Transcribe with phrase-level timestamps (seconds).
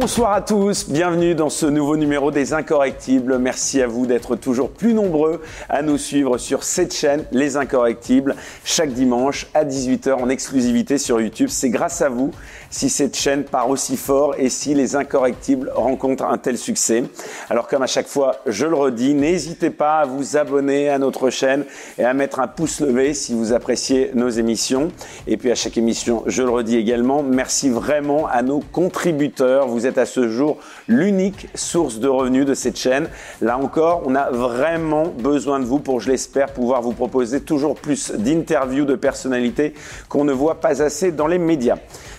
[0.00, 3.36] Bonsoir à tous, bienvenue dans ce nouveau numéro des Incorrectibles.
[3.38, 8.36] Merci à vous d'être toujours plus nombreux à nous suivre sur cette chaîne, Les Incorrectibles,
[8.64, 11.48] chaque dimanche à 18h en exclusivité sur YouTube.
[11.50, 12.30] C'est grâce à vous
[12.70, 17.04] si cette chaîne part aussi fort et si Les Incorrectibles rencontrent un tel succès.
[17.50, 21.30] Alors comme à chaque fois, je le redis, n'hésitez pas à vous abonner à notre
[21.30, 21.64] chaîne
[21.98, 24.90] et à mettre un pouce levé si vous appréciez nos émissions.
[25.26, 29.68] Et puis à chaque émission, je le redis également, merci vraiment à nos contributeurs.
[29.68, 33.08] Vous êtes à ce jour l'unique source de revenus de cette chaîne.
[33.40, 37.74] Là encore, on a vraiment besoin de vous pour, je l'espère, pouvoir vous proposer toujours
[37.74, 39.74] plus d'interviews de personnalités
[40.08, 41.76] qu'on ne voit pas assez dans les médias.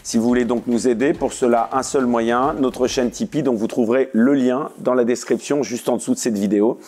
[0.09, 3.59] Si vous voulez donc nous aider, pour cela, un seul moyen, notre chaîne Tipeee, donc
[3.59, 6.80] vous trouverez le lien dans la description juste en dessous de cette vidéo.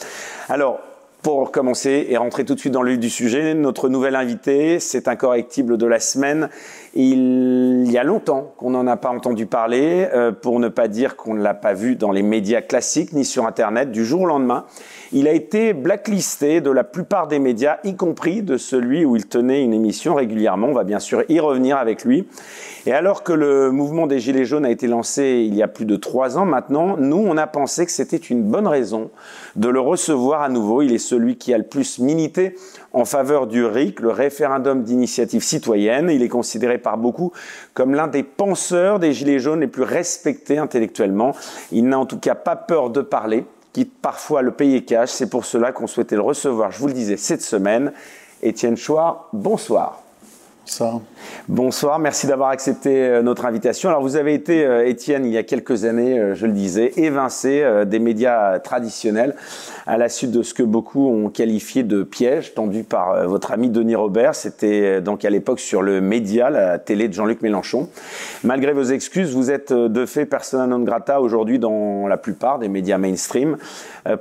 [0.49, 0.79] Alors,
[1.21, 4.79] pour commencer et rentrer tout de suite dans le vif du sujet, notre nouvel invité,
[4.79, 6.49] c'est un correctible de la semaine.
[6.93, 11.15] Il y a longtemps qu'on n'en a pas entendu parler, euh, pour ne pas dire
[11.15, 14.25] qu'on ne l'a pas vu dans les médias classiques ni sur Internet du jour au
[14.25, 14.65] lendemain.
[15.13, 19.27] Il a été blacklisté de la plupart des médias, y compris de celui où il
[19.27, 20.67] tenait une émission régulièrement.
[20.67, 22.27] On va bien sûr y revenir avec lui.
[22.85, 25.85] Et alors que le mouvement des Gilets jaunes a été lancé il y a plus
[25.85, 29.11] de trois ans maintenant, nous, on a pensé que c'était une bonne raison
[29.55, 30.81] de le recevoir à nouveau.
[30.81, 32.55] Il est celui qui a le plus milité
[32.93, 36.09] en faveur du RIC, le référendum d'initiative citoyenne.
[36.09, 37.31] Il est considéré par beaucoup
[37.73, 41.35] comme l'un des penseurs des Gilets jaunes les plus respectés intellectuellement.
[41.71, 45.09] Il n'a en tout cas pas peur de parler, quitte parfois le payer cash.
[45.09, 47.93] C'est pour cela qu'on souhaitait le recevoir, je vous le disais, cette semaine.
[48.43, 50.01] Étienne Chouard, bonsoir.
[50.63, 51.01] Bonsoir.
[51.47, 53.89] Bonsoir, merci d'avoir accepté euh, notre invitation.
[53.89, 56.91] Alors vous avez été, euh, Étienne, il y a quelques années, euh, je le disais,
[56.97, 59.35] évincé des médias traditionnels
[59.87, 63.69] à la suite de ce que beaucoup ont qualifié de piège tendu par votre ami
[63.69, 64.35] Denis Robert.
[64.35, 67.89] C'était donc à l'époque sur le média, la télé de Jean-Luc Mélenchon.
[68.43, 72.69] Malgré vos excuses, vous êtes de fait persona non grata aujourd'hui dans la plupart des
[72.69, 73.57] médias mainstream.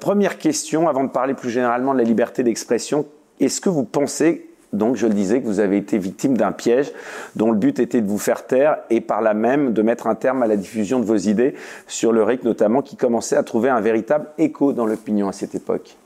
[0.01, 3.05] première question, avant de parler plus généralement de la liberté d'expression,
[3.41, 6.93] est-ce que vous pensez donc, je le disais, que vous avez été victime d'un piège
[7.35, 10.15] dont le but était de vous faire taire et par là même de mettre un
[10.15, 11.55] terme à la diffusion de vos idées
[11.89, 15.57] sur le RIC notamment, qui commençait à trouver un véritable écho dans l'opinion à cette
[15.57, 15.97] époque.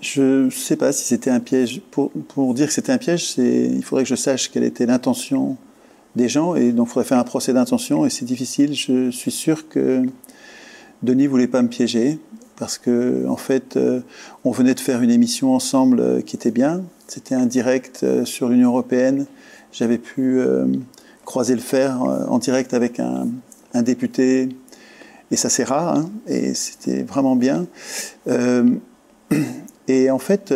[0.00, 1.80] Je ne sais pas si c'était un piège.
[1.90, 5.56] Pour, pour dire que c'était un piège, il faudrait que je sache quelle était l'intention
[6.14, 8.74] des gens et donc il faudrait faire un procès d'intention et c'est difficile.
[8.74, 10.02] Je suis sûr que
[11.02, 12.18] Denis voulait pas me piéger
[12.56, 14.00] parce que en fait, euh,
[14.44, 16.82] on venait de faire une émission ensemble euh, qui était bien.
[17.08, 19.26] C'était un direct euh, sur l'Union européenne.
[19.72, 20.38] J'avais pu
[21.24, 23.26] croiser le fer en direct avec un,
[23.82, 24.50] député,
[25.30, 27.64] et ça c'est rare, hein, et c'était vraiment bien.
[29.88, 30.52] et en fait,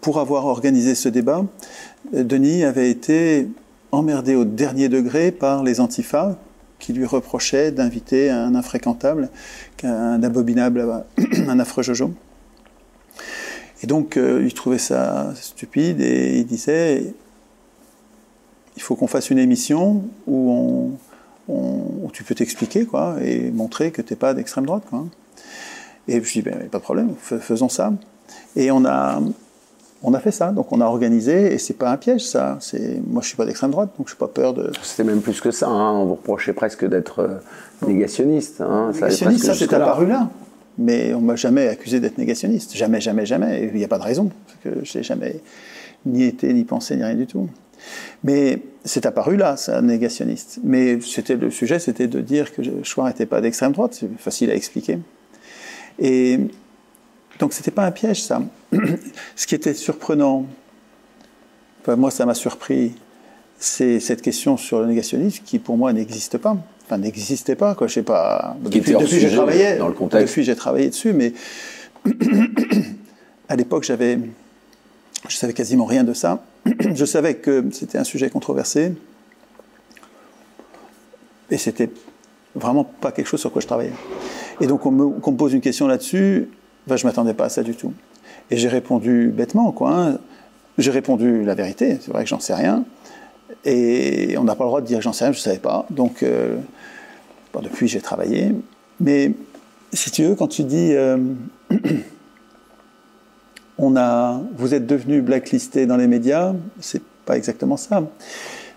[0.00, 1.46] pour avoir organisé ce débat,
[2.12, 3.46] Denis avait été
[3.92, 6.36] emmerdé au dernier degré par les antifas
[6.80, 9.28] qui lui reprochait d'inviter un infréquentable,
[9.84, 11.04] un abominable,
[11.46, 12.12] un affreux Jojo.
[13.82, 17.14] Et donc, euh, il trouvait ça stupide et il disait
[18.76, 20.92] il faut qu'on fasse une émission où,
[22.12, 24.84] tu peux t'expliquer quoi, et montrer que tu n'es pas d'extrême droite.
[26.08, 27.92] Et je dis ben, pas de problème, faisons ça.
[28.56, 29.20] Et on a,
[30.02, 32.56] on a fait ça, donc on a organisé, et c'est pas un piège ça.
[32.60, 34.70] C'est moi je suis pas d'extrême droite, donc je n'ai pas peur de.
[34.82, 35.68] C'était même plus que ça.
[35.68, 35.92] Hein.
[35.92, 37.38] On vous reprochait presque d'être euh,
[37.86, 38.60] négationniste.
[38.60, 38.92] Hein.
[38.94, 40.30] Négationniste, ça, c'est apparu là.
[40.78, 42.74] Mais on m'a jamais accusé d'être négationniste.
[42.74, 43.70] Jamais, jamais, jamais.
[43.72, 44.30] Il n'y a pas de raison.
[44.46, 45.40] Parce que je n'ai jamais
[46.06, 47.48] ni été, ni pensé, ni rien du tout.
[48.24, 50.60] Mais c'est apparu là, ça, négationniste.
[50.64, 53.94] Mais c'était le sujet, c'était de dire que Chouard n'était pas d'extrême droite.
[53.98, 54.98] C'est facile à expliquer.
[55.98, 56.38] Et
[57.40, 58.42] donc c'était pas un piège, ça.
[59.36, 60.46] Ce qui était surprenant,
[61.88, 62.92] moi ça m'a surpris,
[63.58, 66.56] c'est cette question sur le négationnisme qui pour moi n'existe pas.
[66.84, 67.86] Enfin, n'existait pas, quoi.
[67.86, 68.56] Je sais pas.
[68.62, 69.76] depuis, j'ai travaillé.
[69.76, 70.26] Dans le contexte.
[70.26, 71.32] Depuis, j'ai travaillé dessus, mais
[73.48, 74.18] à l'époque, j'avais,
[75.28, 76.42] je savais quasiment rien de ça.
[76.94, 78.92] je savais que c'était un sujet controversé,
[81.48, 81.90] et c'était
[82.56, 83.92] vraiment pas quelque chose sur quoi je travaillais.
[84.60, 86.48] Et donc, on me, on me pose une question là-dessus,
[86.88, 87.92] je je m'attendais pas à ça du tout.
[88.50, 89.92] Et j'ai répondu bêtement, quoi.
[89.92, 90.18] Hein.
[90.78, 92.84] J'ai répondu la vérité, c'est vrai que j'en sais rien.
[93.64, 95.58] Et on n'a pas le droit de dire que j'en sais rien, je ne savais
[95.58, 95.86] pas.
[95.90, 96.56] Donc, euh,
[97.62, 98.54] depuis, j'ai travaillé.
[99.00, 99.32] Mais
[99.92, 101.18] si tu veux, quand tu dis, euh,
[103.78, 108.02] on a, vous êtes devenu blacklisté dans les médias, c'est pas exactement ça.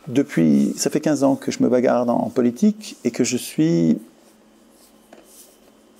[0.08, 4.00] Depuis, ça fait 15 ans que je me bagarre en politique et que je suis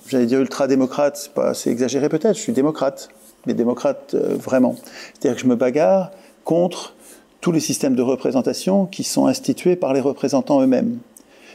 [0.06, 3.08] j'allais dire ultra-démocrate, c'est exagéré peut-être, je suis démocrate,
[3.46, 4.76] mais démocrate euh, vraiment.
[5.14, 6.10] C'est-à-dire que je me bagarre
[6.44, 6.94] contre
[7.40, 10.98] tous les systèmes de représentation qui sont institués par les représentants eux-mêmes.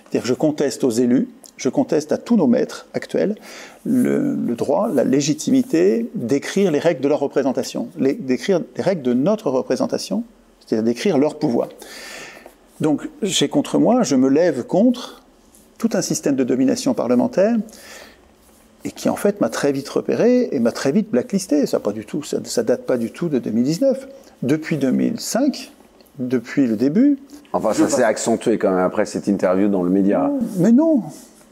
[0.03, 3.35] C'est-à-dire que je conteste aux élus, je conteste à tous nos maîtres actuels
[3.85, 9.49] le, droit, la légitimité d'écrire les règles de leur représentation, d'écrire les règles de notre
[9.49, 10.23] représentation,
[10.59, 11.69] c'est-à-dire d'écrire leur pouvoir.
[12.81, 15.23] Donc j'ai contre moi, je me lève contre
[15.77, 17.57] tout un système de domination parlementaire
[18.85, 21.65] et qui en fait m'a très vite repéré et m'a très vite blacklisté.
[21.65, 24.07] Ça pas du tout, ça, ça, date pas du tout de 2019.
[24.41, 25.71] Depuis 2005,
[26.19, 27.17] depuis le début.
[27.51, 30.31] Enfin, ça s'est accentué quand même après cette interview dans le média.
[30.57, 31.01] Mais non,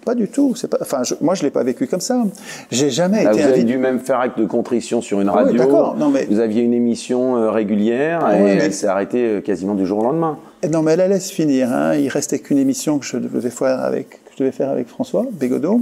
[0.07, 0.53] pas du tout.
[0.55, 2.23] C'est pas, enfin, moi, je l'ai pas vécu comme ça.
[2.71, 3.41] J'ai jamais été.
[3.41, 5.57] Vous avez dû même faire acte de contrition sur une radio.
[5.57, 5.97] d'accord.
[5.97, 6.25] Non, mais...
[6.29, 10.03] Vous aviez une émission euh, régulière et elle s'est arrêtée euh, quasiment du jour au
[10.03, 10.37] lendemain.
[10.71, 11.73] Non, mais elle allait se finir.
[11.73, 11.95] Hein.
[11.95, 15.25] Il restait qu'une émission que je devais faire avec, que je devais faire avec François
[15.29, 15.81] Bégodeau,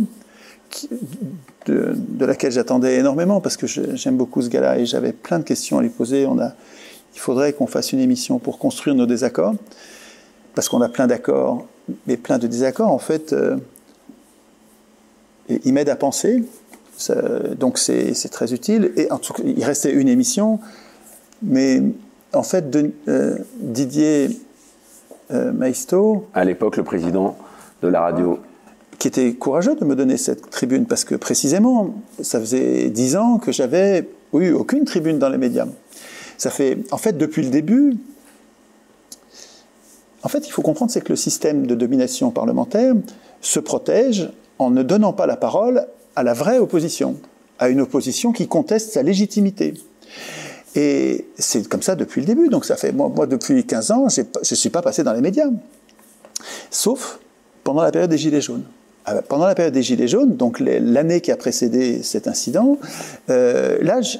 [1.65, 5.79] de, laquelle j'attendais énormément parce que j'aime beaucoup ce gars-là et j'avais plein de questions
[5.79, 6.25] à lui poser.
[6.25, 6.53] On a,
[7.13, 9.55] il faudrait qu'on fasse une émission pour construire nos désaccords
[10.53, 11.65] parce qu'on a plein d'accords,
[12.07, 12.91] mais plein de désaccords.
[12.91, 13.33] En fait.
[13.33, 13.57] Euh,
[15.49, 16.43] il m'aide à penser,
[17.57, 18.91] donc c'est très utile.
[18.95, 20.59] Et en tout cas, il restait une émission,
[21.41, 21.81] mais
[22.33, 24.29] en fait, de, euh, Didier
[25.31, 26.27] euh, Maisto.
[26.33, 27.37] À l'époque, le président
[27.81, 28.39] de la radio.
[28.99, 33.37] Qui était courageux de me donner cette tribune, parce que précisément, ça faisait dix ans
[33.37, 35.67] que j'avais eu aucune tribune dans les médias.
[36.37, 37.97] Ça fait, en fait, depuis le début,
[40.23, 42.95] en fait, il faut comprendre, c'est que le système de domination parlementaire
[43.41, 47.17] se protège en ne donnant pas la parole à la vraie opposition,
[47.59, 49.75] à une opposition qui conteste sa légitimité.
[50.75, 52.49] Et c'est comme ça depuis le début.
[52.49, 55.21] Donc ça fait, moi, moi depuis 15 ans, je ne suis pas passé dans les
[55.21, 55.49] médias.
[56.71, 57.19] Sauf
[57.63, 58.65] pendant la période des Gilets jaunes.
[59.05, 62.79] Ah, pendant la période des Gilets jaunes, donc l'année qui a précédé cet incident,
[63.29, 64.17] euh, là, je,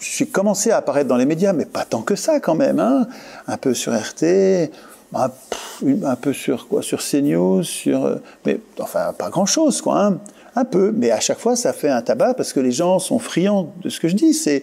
[0.00, 2.78] suis commencé à apparaître dans les médias, mais pas tant que ça quand même.
[2.78, 3.06] Hein.
[3.46, 4.70] Un peu sur RT,
[5.14, 8.06] un, peu sur quoi Sur CNews, sur.
[8.06, 8.16] Euh,
[8.46, 10.06] mais enfin, pas grand chose, quoi.
[10.06, 10.18] Hein.
[10.54, 10.92] un peu.
[10.96, 13.90] Mais à chaque fois, ça fait un tabac parce que les gens sont friands de
[13.90, 14.32] ce que je dis.
[14.32, 14.62] C'est,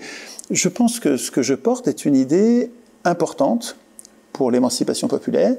[0.49, 2.71] je pense que ce que je porte est une idée
[3.03, 3.75] importante
[4.33, 5.55] pour l'émancipation populaire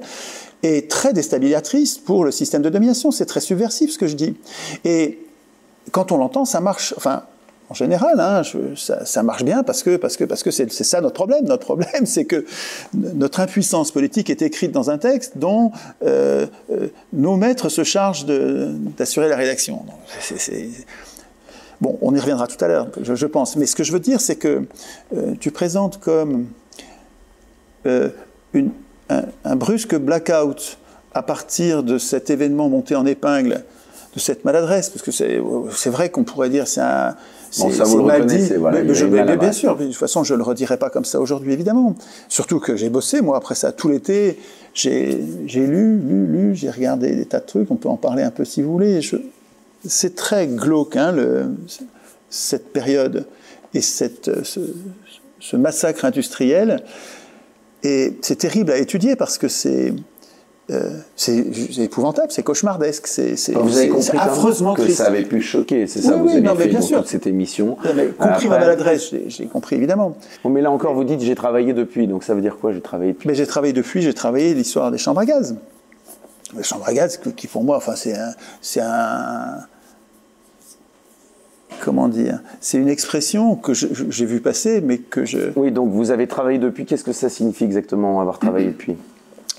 [0.63, 3.11] et très déstabilisatrice pour le système de domination.
[3.11, 4.35] C'est très subversif ce que je dis.
[4.85, 5.19] Et
[5.91, 6.93] quand on l'entend, ça marche.
[6.97, 7.23] Enfin,
[7.69, 8.43] en général, hein,
[8.75, 11.45] ça, marche bien parce que parce que parce que c'est ça notre problème.
[11.45, 12.45] Notre problème, c'est que
[12.93, 15.71] notre impuissance politique est écrite dans un texte dont
[16.03, 19.85] euh, euh, nos maîtres se chargent d'assurer la rédaction.
[21.79, 23.55] Bon, on y reviendra tout à l'heure, je, pense.
[23.55, 24.63] Mais ce que je veux dire, c'est que
[25.15, 26.47] euh, tu présentes comme
[28.53, 28.71] une,
[29.09, 30.77] un, brusque blackout
[31.13, 33.63] à partir de cet événement monté en épingle,
[34.13, 37.15] de cette maladresse, parce que c'est vrai qu'on pourrait dire c'est un
[37.59, 38.81] Bon, ça vous le reconnaissez, voilà.
[38.83, 41.95] Mais, bien sûr, de toute façon, je ne le redirai pas comme ça aujourd'hui, évidemment.
[42.27, 44.37] Surtout que j'ai bossé, moi, après ça, tout l'été,
[44.73, 45.15] j'ai
[45.53, 48.45] lu, lu, lu, j'ai regardé des tas de trucs, on peut en parler un peu
[48.45, 48.99] si vous voulez.
[49.85, 51.45] C'est très glauque, hein, le,
[52.29, 53.25] cette période
[53.73, 54.59] et cette, ce,
[55.39, 56.83] ce massacre industriel.
[57.83, 59.93] Et c'est terrible à étudier parce que c'est
[60.69, 61.45] euh, c'est
[61.77, 63.35] épouvantable, c'est cauchemardesque, c'est
[64.17, 66.99] affreusement que ça avait pu choquer, c'est ça, vous avez fait bien sûr.
[66.99, 67.77] toute cette émission.
[68.19, 70.17] compris ma maladresse, j'ai compris évidemment.
[70.43, 73.13] mais là encore, vous dites j'ai travaillé depuis, donc ça veut dire quoi J'ai travaillé
[73.13, 73.29] depuis?
[73.29, 75.55] Mais j'ai travaillé depuis, j'ai travaillé l'histoire des chambres à gaz.
[76.55, 79.59] Les chambres à gaz, qui pour moi, enfin c'est un, c'est un,
[81.87, 85.53] comment dire, c'est une expression que j'ai vu passer, mais que je.
[85.55, 86.85] Oui, donc vous avez travaillé depuis.
[86.85, 88.97] Qu'est-ce que ça signifie exactement avoir travaillé depuis?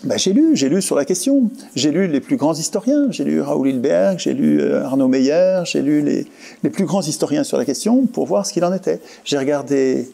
[0.05, 1.51] Bah, j'ai lu, j'ai lu sur la question.
[1.75, 3.11] J'ai lu les plus grands historiens.
[3.11, 6.27] J'ai lu Raoul Hilberg, j'ai lu euh, Arnaud Meyer, j'ai lu les,
[6.63, 9.01] les, plus grands historiens sur la question pour voir ce qu'il en était.
[9.25, 10.11] J'ai regardé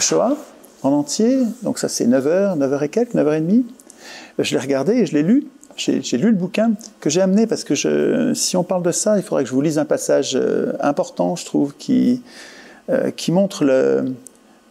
[0.00, 0.36] Shoah
[0.82, 3.62] en entier, donc ça c'est 9h, 9h et quelques, 9h30.
[4.40, 5.46] Je l'ai regardé et je l'ai lu.
[5.76, 9.22] J'ai lu le bouquin que j'ai amené parce que si on parle de ça, il
[9.22, 12.22] faudrait que je vous lise un passage euh, important, je trouve, qui,
[12.88, 14.14] euh, montre le,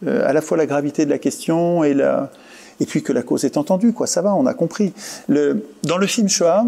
[0.08, 1.96] à la fois la gravité de la question et
[2.88, 4.08] puis que la cause est entendue, quoi.
[4.08, 4.94] Ça va, on a compris.
[5.30, 6.66] Dans le film Shoah,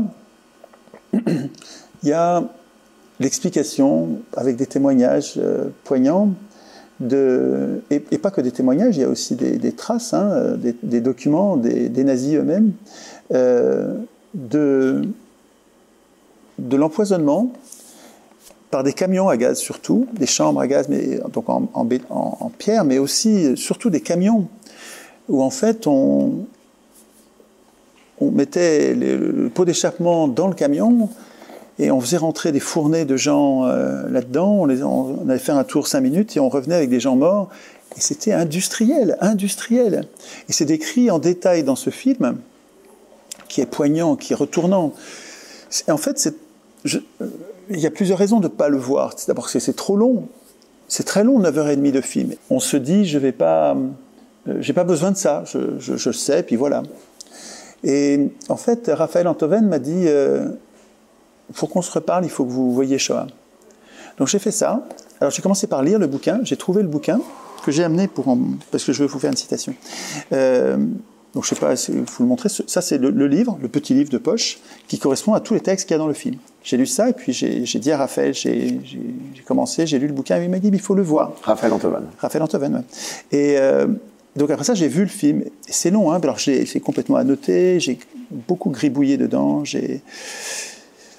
[1.13, 2.43] il y a
[3.19, 6.33] l'explication avec des témoignages euh, poignants
[7.01, 12.03] et, pas que des témoignages, il y a aussi des, traces, hein, des, documents des,
[12.03, 12.71] nazis eux-mêmes,
[13.33, 13.93] euh,
[14.33, 15.03] de,
[16.59, 17.51] de l'empoisonnement
[18.69, 22.83] par des camions à gaz surtout, des chambres à gaz, mais donc en, en, pierre,
[22.83, 24.47] mais aussi surtout des camions
[25.29, 26.45] où en fait on,
[28.19, 31.09] on mettait le, pot d'échappement dans le camion
[31.79, 34.57] et on faisait rentrer des fournées de gens euh, là-dedans.
[34.61, 37.49] On, on, avait fait un tour cinq minutes et on revenait avec des gens morts.
[37.95, 40.05] Et c'était industriel, industriel.
[40.49, 42.37] Et c'est décrit en détail dans ce film,
[43.57, 44.93] qui est poignant, qui est retournant.
[45.89, 46.29] En fait,
[46.85, 49.15] il y a plusieurs raisons de ne pas le voir.
[49.27, 50.27] D'abord, c'est trop long.
[50.87, 52.33] C'est très long, 9h30 de film.
[52.51, 53.75] On se dit, je vais pas,
[54.47, 56.83] euh, j'ai pas besoin de ça, je, sais, puis voilà.
[57.83, 60.49] Et en fait, Raphaël Antoven m'a dit, euh,
[61.55, 63.25] pour qu'on se reparle, il faut que vous voyiez Shoah.
[64.19, 64.87] Donc j'ai fait ça.
[65.19, 67.19] Alors j'ai commencé par lire le bouquin, j'ai trouvé le bouquin
[67.65, 68.37] que j'ai amené pour
[68.69, 69.73] parce que je vais vous faire une citation.
[70.31, 70.77] Euh,
[71.37, 72.49] donc je sais pas si vous le montrer.
[72.49, 75.87] Ça c'est le, livre, le petit livre de poche, qui correspond à tous les textes
[75.87, 76.37] qu'il y a dans le film.
[76.63, 78.79] J'ai lu ça et puis j'ai dit à Raphaël, j'ai
[79.45, 81.33] commencé, j'ai lu le bouquin et il m'a dit il faut le voir.
[81.43, 82.05] Raphaël Antoven.
[82.17, 82.81] Raphaël Antoven, ouais.
[83.37, 83.85] Et euh,
[84.35, 85.43] donc après ça j'ai vu le film.
[85.67, 86.19] C'est long, hein.
[86.23, 87.99] Alors j'ai complètement annoté, j'ai
[88.31, 89.61] beaucoup gribouillé dedans.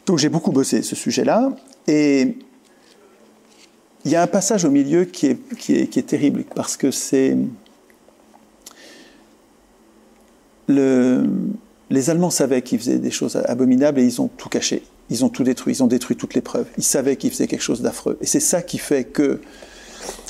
[0.05, 1.53] Donc j'ai beaucoup bossé ce sujet-là
[1.87, 2.35] et
[4.05, 7.37] il y a un passage au milieu qui est, qui est, terrible, parce que c'est...
[10.69, 11.25] Le,
[11.91, 14.83] les Allemands savaient qu'ils faisaient des choses abominables et ils ont tout caché.
[15.11, 16.67] Ils ont tout détruit, ils ont détruit toutes les preuves.
[16.77, 18.19] Ils savaient qu'ils faisaient quelque chose d'affreux.
[18.21, 19.41] Et c'est ça qui fait que...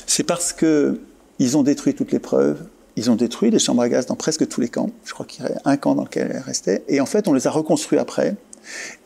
[0.07, 2.63] C'est parce qu'ils ont détruit toutes les preuves,
[2.95, 4.89] ils ont détruit les chambres à gaz dans presque tous les camps.
[5.05, 6.83] Je crois qu'il y avait un camp dans lequel elles restaient.
[6.87, 8.35] Et en fait, on les a reconstruits après.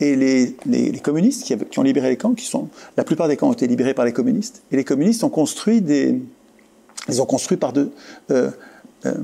[0.00, 3.52] Et les, communistes qui, ont libéré les camps, qui sont, la plupart des camps ont
[3.52, 6.20] été libérés par les communistes, et les communistes ont construit des,
[7.08, 7.92] ils ont construit par deux,
[8.30, 8.50] euh,
[9.06, 9.14] euh,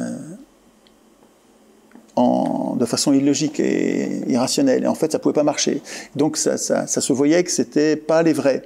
[0.00, 0.18] euh,
[2.16, 4.84] en, de façon illogique et irrationnelle.
[4.84, 5.82] Et en fait, ça pouvait pas marcher.
[6.16, 8.62] Donc, ça, ça, se voyait que c'était pas les vrais.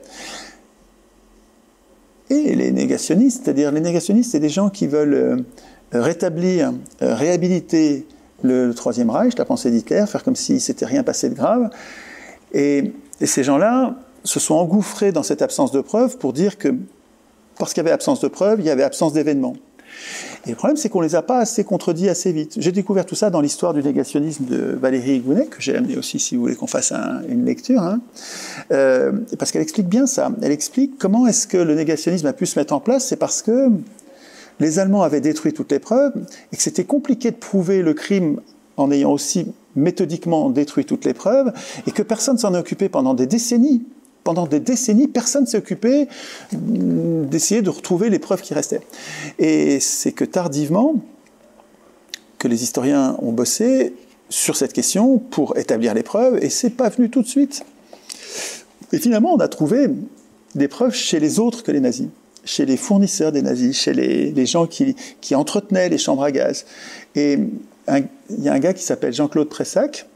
[2.30, 5.44] Et les négationnistes, c'est-à-dire les négationnistes, c'est des gens qui veulent
[5.92, 8.06] rétablir, réhabiliter
[8.42, 11.70] le, Troisième Reich, la pensée d'Hitler, faire comme si s'était rien passé de grave.
[12.52, 16.74] Et, ces gens-là se sont engouffrés dans cette absence de preuves pour dire que
[17.58, 19.54] parce qu'il y avait absence de preuves, il y avait absence d'événements.
[20.46, 22.54] Et le problème, c'est qu'on ne les a pas assez contredits assez vite.
[22.58, 26.18] J'ai découvert tout ça dans l'histoire du négationnisme de Valérie Gounet, que j'ai amené aussi,
[26.18, 26.92] si vous voulez qu'on fasse
[27.28, 28.00] une lecture, hein.
[28.70, 30.30] euh, parce qu'elle explique bien ça.
[30.42, 33.06] Elle explique comment est-ce que le négationnisme a pu se mettre en place.
[33.06, 33.70] C'est parce que
[34.60, 36.12] les Allemands avaient détruit toutes les preuves
[36.52, 38.40] et que c'était compliqué de prouver le crime
[38.76, 41.52] en ayant aussi méthodiquement détruit toutes les preuves
[41.86, 43.84] et que personne s'en occupé pendant des décennies.
[44.26, 46.08] Pendant des décennies, personne s'est occupé
[46.50, 48.80] d'essayer de retrouver les preuves qui restaient.
[49.38, 50.96] Et c'est que tardivement,
[52.38, 53.94] que les historiens ont bossé
[54.28, 57.62] sur cette question pour établir les preuves, et c'est pas venu tout de suite.
[58.90, 59.90] Et finalement, on a trouvé
[60.56, 62.08] des preuves chez les autres que les nazis
[62.44, 64.94] chez les fournisseurs des nazis, chez les, gens qui,
[65.34, 66.64] entretenaient les chambres à gaz.
[67.14, 67.38] Et
[67.88, 70.06] il y a un gars qui s'appelle Jean-Claude Pressac,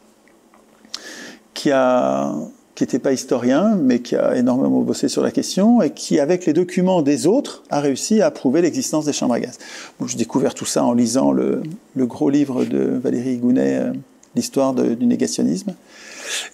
[1.54, 2.34] qui a
[2.80, 6.46] qui n'était pas historien, mais qui a énormément bossé sur la question et qui, avec
[6.46, 9.58] les documents des autres, a réussi à prouver l'existence des chambres à gaz.
[9.98, 11.60] Bon, J'ai découvert tout ça en lisant le,
[11.94, 13.92] gros livre de Valérie Gounet, euh,
[14.34, 15.74] L'histoire du négationnisme,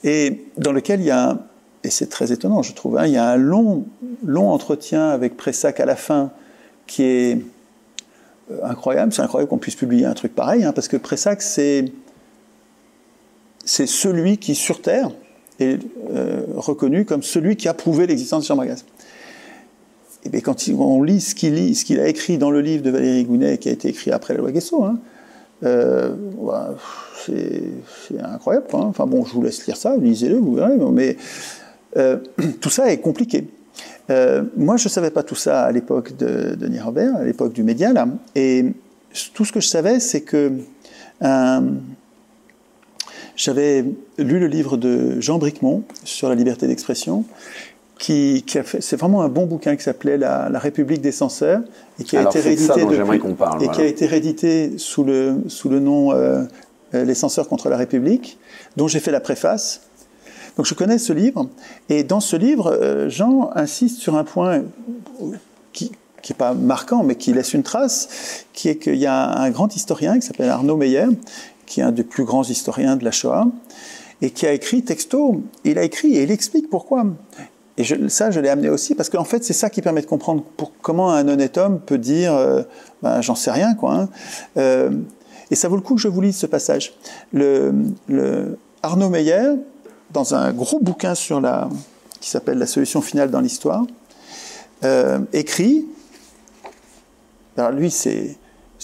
[0.03, 1.39] et dans lequel il y a
[1.85, 2.99] et c'est très étonnant, je trouve.
[2.99, 3.07] Hein.
[3.07, 3.85] Il y a un long,
[4.25, 6.33] long entretien avec Pressac à la fin
[6.89, 7.39] qui est
[8.51, 9.13] euh, incroyable.
[9.13, 11.85] C'est incroyable qu'on puisse publier un truc pareil, hein, parce que Pressac, c'est,
[13.65, 15.11] c'est celui qui, sur Terre,
[15.59, 18.85] est euh, reconnu comme celui qui a prouvé l'existence de Jean gaz.
[20.25, 23.59] Et bien, quand on lit ce qu'il, a écrit dans le livre de Valérie Gounet,
[23.59, 24.99] qui a été écrit après la loi Guesso, hein,
[25.65, 26.15] euh,
[27.25, 28.67] c'est, incroyable.
[28.73, 30.77] Enfin bon, je vous laisse lire ça, lisez-le, vous verrez.
[30.93, 31.17] Mais
[31.97, 32.17] euh,
[32.61, 33.47] tout ça est compliqué.
[34.57, 37.65] Moi, je ne savais pas tout ça à l'époque de Denis Robert, à l'époque du
[37.65, 37.93] média.
[38.37, 38.65] Et
[39.35, 40.53] tout ce que je savais, c'est que
[43.37, 43.85] j'avais
[44.19, 47.25] lu le livre de Jean Bricmont sur la liberté d'expression,
[47.99, 51.63] qui, a fait, c'est vraiment un bon bouquin qui s'appelait la, République des censeurs
[51.99, 52.83] et qui a été réédité
[53.61, 56.13] et qui a été réédité sous le sous le nom
[56.93, 58.39] Les censeurs contre la République,
[58.77, 59.83] dont j'ai fait la préface.
[60.57, 61.49] Donc je connais ce livre,
[61.89, 64.63] et dans ce livre, euh, Jean insiste sur un point
[65.73, 65.93] qui
[66.29, 69.77] n'est pas marquant, mais qui laisse une trace, qui est qu'il y a un grand
[69.77, 71.07] historien qui s'appelle Arnaud Meyer,
[71.67, 73.49] qui est un des plus grands historiens de la Shoah,
[74.23, 77.05] et qui a écrit texto, il a écrit et il explique pourquoi.
[77.77, 80.43] Et ça, je l'ai amené aussi, parce qu'en fait, c'est ça qui permet de comprendre
[80.81, 82.63] comment un honnête homme peut dire euh,
[83.03, 83.95] ben, j'en sais rien, quoi.
[83.95, 84.09] Hein.
[84.57, 84.91] Euh,
[85.51, 86.95] et ça vaut le coup que je vous lise ce passage.
[87.33, 87.75] Le,
[88.09, 89.53] le Arnaud Meyer,
[90.13, 91.69] dans un gros bouquin sur la,
[92.21, 93.85] qui s'appelle La solution finale dans l'histoire,
[94.85, 95.87] euh, écrit,
[97.57, 98.37] alors lui c'est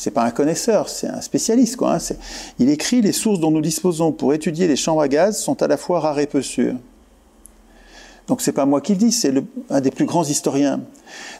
[0.02, 1.80] c'est pas un connaisseur, c'est un spécialiste.
[1.80, 1.98] Hein,
[2.58, 5.68] il écrit les sources dont nous disposons pour étudier les chambres à gaz sont à
[5.68, 6.74] la fois rares et peu sûres.
[8.26, 9.32] Donc c'est pas moi qui le dis, c'est
[9.70, 10.80] un des plus grands historiens.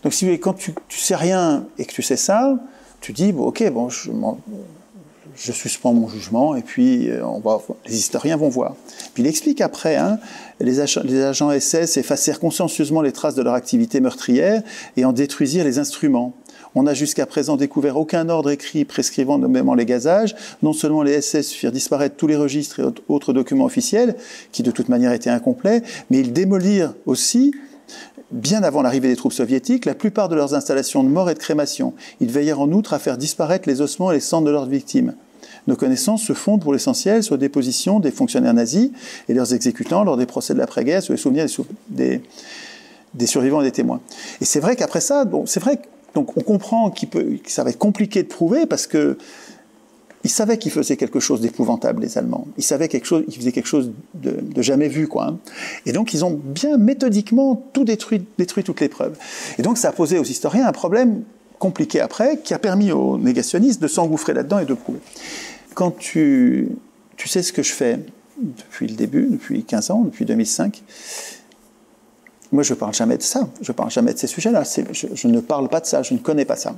[0.04, 2.57] Donc si quand tu, tu sais rien et que tu sais ça,
[3.00, 4.12] tu dis bon ok bon je
[5.36, 8.74] je suspends mon jugement et puis euh, on va, les historiens vont voir.
[9.14, 10.18] Puis il explique après, hein,
[10.60, 14.62] les, agents, les agents SS effacèrent consciencieusement les traces de leur activité meurtrière
[14.96, 16.34] et en détruisirent les instruments.
[16.74, 20.34] On n'a jusqu'à présent découvert aucun ordre écrit prescrivant nommément les gazages.
[20.62, 24.16] Non seulement les SS firent disparaître tous les registres et autres documents officiels,
[24.52, 27.52] qui de toute manière étaient incomplets, mais ils démolirent aussi
[28.32, 31.38] bien avant l'arrivée des troupes soviétiques, la plupart de leurs installations de mort et de
[31.38, 31.94] crémation.
[32.20, 35.14] Ils veillèrent en outre à faire disparaître les ossements et les cendres de leurs victimes.
[35.68, 38.90] Nos connaissances se fondent pour l'essentiel sur des positions des fonctionnaires nazis
[39.28, 41.46] et leurs exécutants lors des procès de l'après-guerre, sur les souvenirs
[41.88, 42.20] des,
[43.26, 44.00] survivants et des témoins.
[44.40, 45.78] Et c'est vrai qu'après ça, bon, c'est vrai
[46.14, 49.16] donc on comprend qu'il peut, que ça va être compliqué de prouver parce que
[50.25, 52.47] ils savaient qu'ils faisaient quelque chose d'épouvantable, les Allemands.
[52.57, 55.26] Ils savaient quelque chose, qu'ils faisaient quelque chose de, jamais vu, quoi.
[55.26, 55.38] Hein.
[55.85, 59.17] Et donc, ils ont bien méthodiquement tout détruit, détruit toutes les preuves.
[59.59, 61.23] Et donc, ça a posé aux historiens un problème
[61.59, 65.00] compliqué après, qui a permis aux négationnistes de s'engouffrer là-dedans et de prouver.
[65.75, 66.69] Quand tu,
[67.17, 67.99] tu sais ce que je fais
[68.41, 70.83] depuis le début, depuis 15 ans, depuis 2005,
[72.52, 73.49] moi, je ne parle jamais de ça.
[73.61, 74.62] Je ne parle jamais de ces sujets-là.
[74.93, 76.02] Je, je, ne parle pas de ça.
[76.02, 76.76] Je ne connais pas ça.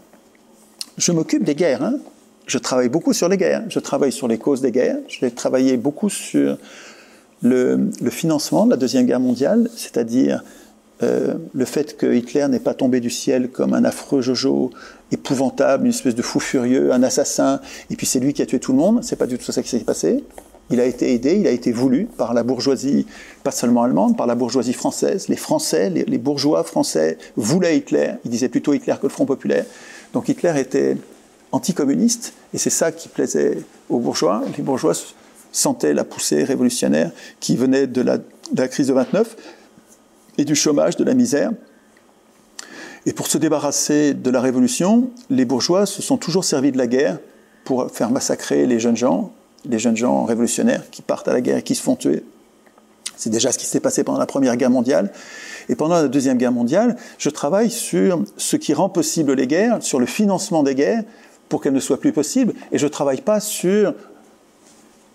[0.97, 1.83] Je m'occupe des guerres.
[1.83, 1.99] Hein.
[2.47, 3.65] Je travaille beaucoup sur les guerres.
[3.69, 4.99] Je travaille sur les causes des guerres.
[5.09, 6.59] J'ai travaillé beaucoup sur
[7.43, 10.43] le, financement de la Deuxième Guerre mondiale, c'est-à-dire
[11.03, 14.71] euh, le fait que Hitler n'est pas tombé du ciel comme un affreux Jojo
[15.13, 17.61] épouvantable, une espèce de fou furieux, un assassin,
[17.91, 19.01] et puis c'est lui qui a tué tout le monde.
[19.03, 20.25] C'est pas du tout ça qui s'est passé.
[20.71, 23.07] Il a été aidé, il a été voulu par la bourgeoisie,
[23.43, 25.29] pas seulement allemande, par la bourgeoisie française.
[25.29, 28.13] Les Français, les, bourgeois français voulaient Hitler.
[28.25, 29.67] Ils disaient plutôt Hitler que le Front populaire.
[30.15, 30.97] Donc Hitler était
[31.55, 33.59] anticommuniste, et c'est ça qui plaisait
[33.89, 34.43] aux bourgeois.
[34.57, 34.95] Les bourgeois
[35.53, 38.25] sentaient la poussée révolutionnaire qui venait de la, de
[38.57, 39.37] la crise de 29
[40.39, 41.53] et du chômage, de la misère.
[43.07, 46.87] Et pour se débarrasser de la révolution, les bourgeois se sont toujours servis de la
[46.87, 47.19] guerre
[47.65, 49.33] pour faire massacrer les jeunes gens,
[49.65, 52.25] les jeunes gens révolutionnaires qui partent à la guerre et qui se font tuer.
[53.17, 55.13] C'est déjà ce qui s'est passé pendant la Première Guerre mondiale.
[55.69, 59.83] Et pendant la Deuxième Guerre mondiale, je travaille sur ce qui rend possible les guerres,
[59.83, 61.05] sur le financement des guerres,
[61.55, 62.53] pour qu'elles ne soient plus possibles.
[62.73, 63.95] Et je ne travaille pas sur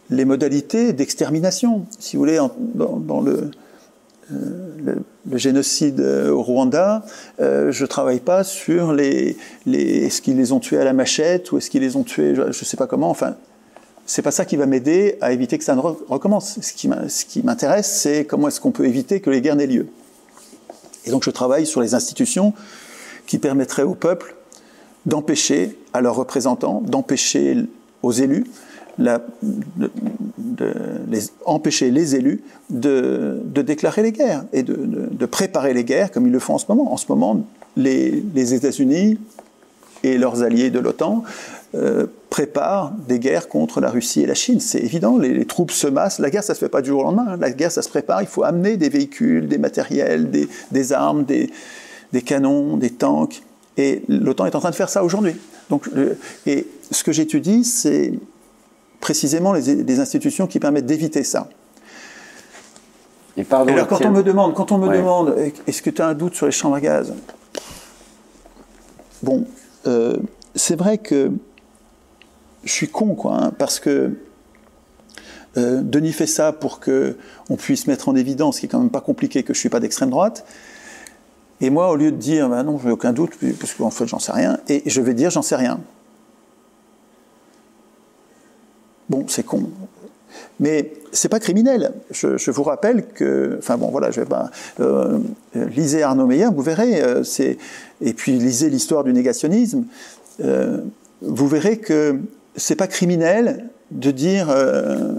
[0.10, 1.86] les modalités d'extermination.
[2.00, 2.40] Si vous voulez,
[2.76, 3.52] dans, le,
[4.32, 4.96] euh,
[5.34, 7.04] génocide au Rwanda,
[7.42, 9.36] euh, je ne travaille pas sur les
[9.68, 12.44] est-ce qu'ils les ont tués à la machette ou est-ce qu'ils les ont tués, je
[12.44, 13.10] ne sais pas comment.
[13.10, 13.36] Enfin,
[14.06, 16.58] c'est pas ça qui va m'aider à éviter que ça ne recommence.
[16.62, 16.72] Ce
[17.26, 19.88] qui m'intéresse, c'est comment est-ce qu'on peut éviter que les guerres n'aient lieu.
[21.04, 22.54] Et donc je travaille sur les institutions
[23.28, 24.38] qui permettraient au peuple
[25.06, 27.66] d'empêcher à leurs représentants, d'empêcher
[28.04, 28.46] aux élus,
[29.00, 29.92] la, de,
[31.10, 36.32] les, empêcher les élus de, déclarer les guerres et de, préparer les guerres comme ils
[36.32, 36.94] le font en ce moment.
[36.94, 37.42] En ce moment,
[37.78, 39.18] les, États-Unis
[40.04, 41.24] et leurs alliés de l'OTAN
[41.76, 44.60] euh, prépare des guerres contre la Russie et la Chine.
[44.60, 46.20] C'est évident, les, troupes se massent.
[46.20, 47.38] La guerre, ça se fait pas du jour au lendemain.
[47.38, 48.22] La guerre, ça se prépare.
[48.22, 51.50] Il faut amener des véhicules, des matériels, des, des armes, des,
[52.12, 53.42] des, canons, des tanks.
[53.80, 55.36] Et l'OTAN est en train de faire ça aujourd'hui.
[55.70, 55.90] Donc,
[56.46, 58.12] et ce que j'étudie, c'est
[59.00, 61.48] précisément les, les, institutions qui permettent d'éviter ça.
[63.38, 65.34] Et, pardon, alors, quand on me demande, quand on me demande,
[65.66, 67.14] est-ce que tu as un doute sur les chambres à gaz?
[69.24, 69.46] Bon,
[69.88, 70.18] euh,
[70.56, 71.32] c'est vrai que
[72.66, 74.12] je suis con, quoi, hein, parce que
[75.56, 77.16] euh, Denis fait ça pour que
[77.50, 79.70] on puisse mettre en évidence, ce qui est quand même pas compliqué, que je suis
[79.70, 80.46] pas d'extrême droite.
[81.62, 84.20] Et moi, au lieu de dire, bah non, j'ai aucun doute, parce qu'en fait, j'en
[84.20, 85.80] sais rien, et je vais dire, j'en sais rien.
[89.10, 89.70] Bon, c'est con.
[90.60, 91.94] Mais c'est pas criminel.
[92.12, 94.52] Je, vous rappelle que, enfin bon, voilà, je vais pas.
[94.80, 95.20] Euh,
[95.56, 97.02] lisez Arnaud Meyer, vous verrez.
[97.02, 97.24] Euh,
[98.02, 99.86] et puis lisez l'histoire du négationnisme.
[100.44, 100.78] Euh,
[101.22, 102.20] vous verrez que
[102.56, 105.14] c'est pas criminel de dire euh,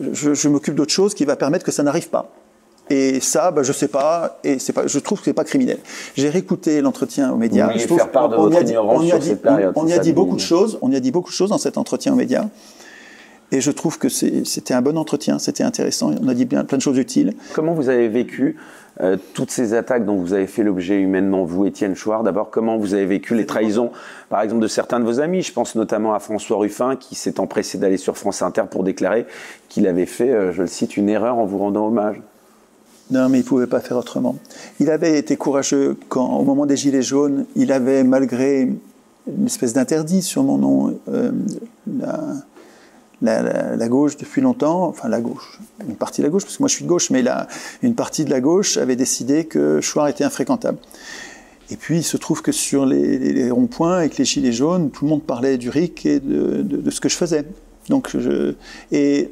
[0.00, 2.30] je, m'occupe d'autre chose qui va permettre que ça n'arrive pas.
[2.92, 5.78] Et ça, bah, je sais pas, et c'est pas, je trouve que c'est pas criminel.
[6.14, 7.72] J'ai réécouté l'entretien aux médias.
[7.74, 10.36] je faire part de on, votre on, y a dit, on, y a dit beaucoup
[10.36, 10.78] de choses.
[10.82, 12.44] On y a dit beaucoup de choses dans cet entretien aux médias.
[13.50, 16.10] Et je trouve que c'était un bon entretien, c'était intéressant.
[16.20, 17.32] On a dit bien, plein de choses utiles.
[17.54, 18.56] Comment vous avez vécu
[19.00, 22.76] euh, toutes ces attaques dont vous avez fait l'objet humainement, vous, Étienne Chouard, d'abord, comment
[22.76, 23.90] vous avez vécu les trahisons,
[24.28, 25.40] par exemple, de certains de vos amis?
[25.40, 29.24] Je pense notamment à François Ruffin, qui s'est empressé d'aller sur France Inter pour déclarer
[29.70, 32.20] qu'il avait fait, euh, je le cite, une erreur en vous rendant hommage.
[33.12, 34.36] Non, mais il ne pouvait pas faire autrement.
[34.80, 39.74] Il avait été courageux quand, au moment des Gilets jaunes, il avait, malgré une espèce
[39.74, 41.30] d'interdit sur mon nom, euh,
[43.20, 46.68] la, gauche depuis longtemps, enfin la gauche, une partie de la gauche, parce que moi
[46.68, 47.48] je suis de gauche, mais la,
[47.82, 50.78] une partie de la gauche avait décidé que Chouard était infréquentable.
[51.70, 55.10] Et puis il se trouve que sur les, ronds-points avec les gilets jaunes, tout le
[55.10, 57.44] monde parlait du RIC et de, ce que je faisais.
[57.90, 58.16] Donc
[58.90, 59.30] et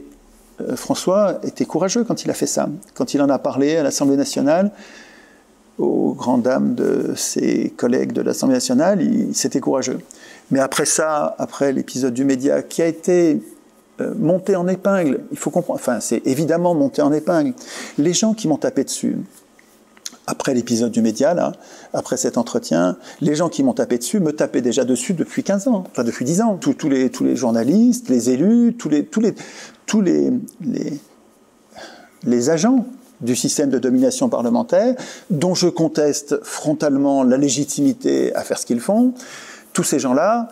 [0.76, 2.68] François était courageux quand il a fait ça.
[2.94, 4.70] Quand il en a parlé à l'Assemblée nationale,
[5.80, 9.98] aux grandes dames de ses collègues de l'Assemblée nationale, il, s'était courageux.
[10.50, 13.40] Mais après ça, après l'épisode du média qui a été
[14.00, 17.54] euh, monté en épingle, il faut comprendre, enfin c'est évidemment monté en épingle,
[17.98, 19.16] les gens qui m'ont tapé dessus,
[20.30, 21.52] après l'épisode du média,
[21.92, 25.66] après cet entretien, les gens qui m'ont tapé dessus me tapaient déjà dessus depuis 15
[25.68, 26.56] ans, enfin depuis 10 ans.
[26.56, 28.88] Tous, les, journalistes, les élus, tous
[32.22, 32.86] les agents
[33.20, 34.94] du système de domination parlementaire,
[35.30, 39.12] dont je conteste frontalement la légitimité à faire ce qu'ils font,
[39.72, 40.48] tous ces gens-là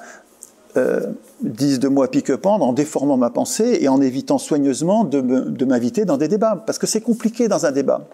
[0.78, 1.00] euh,
[1.42, 6.16] disent de moi pique-pendre en déformant ma pensée et en évitant soigneusement de m'inviter dans
[6.16, 6.62] des débats.
[6.66, 8.08] Parce que c'est compliqué dans un débat.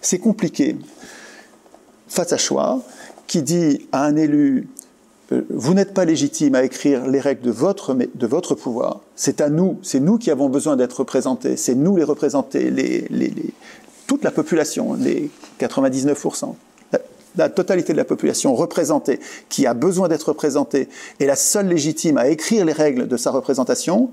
[0.00, 0.76] C'est compliqué
[2.08, 2.82] face à choix
[3.26, 4.68] qui dit à un élu
[5.32, 9.00] euh, vous n'êtes pas légitime à écrire les règles de votre, de votre pouvoir.
[9.14, 13.06] C'est à nous, c'est nous qui avons besoin d'être représentés, c'est nous les représenter, les,
[13.10, 13.32] les,
[14.06, 15.30] toute la population, les
[15.60, 16.54] 99%,
[17.36, 20.88] la, totalité de la population représentée, qui a besoin d'être représentée,
[21.18, 24.10] est la seule légitime à écrire les règles de sa représentation.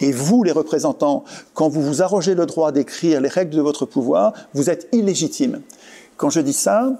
[0.00, 3.86] Et vous, les représentants, quand vous vous arrogez le droit d'écrire les règles de votre
[3.86, 5.60] pouvoir, vous êtes illégitime.
[6.16, 6.92] Quand je dis ça,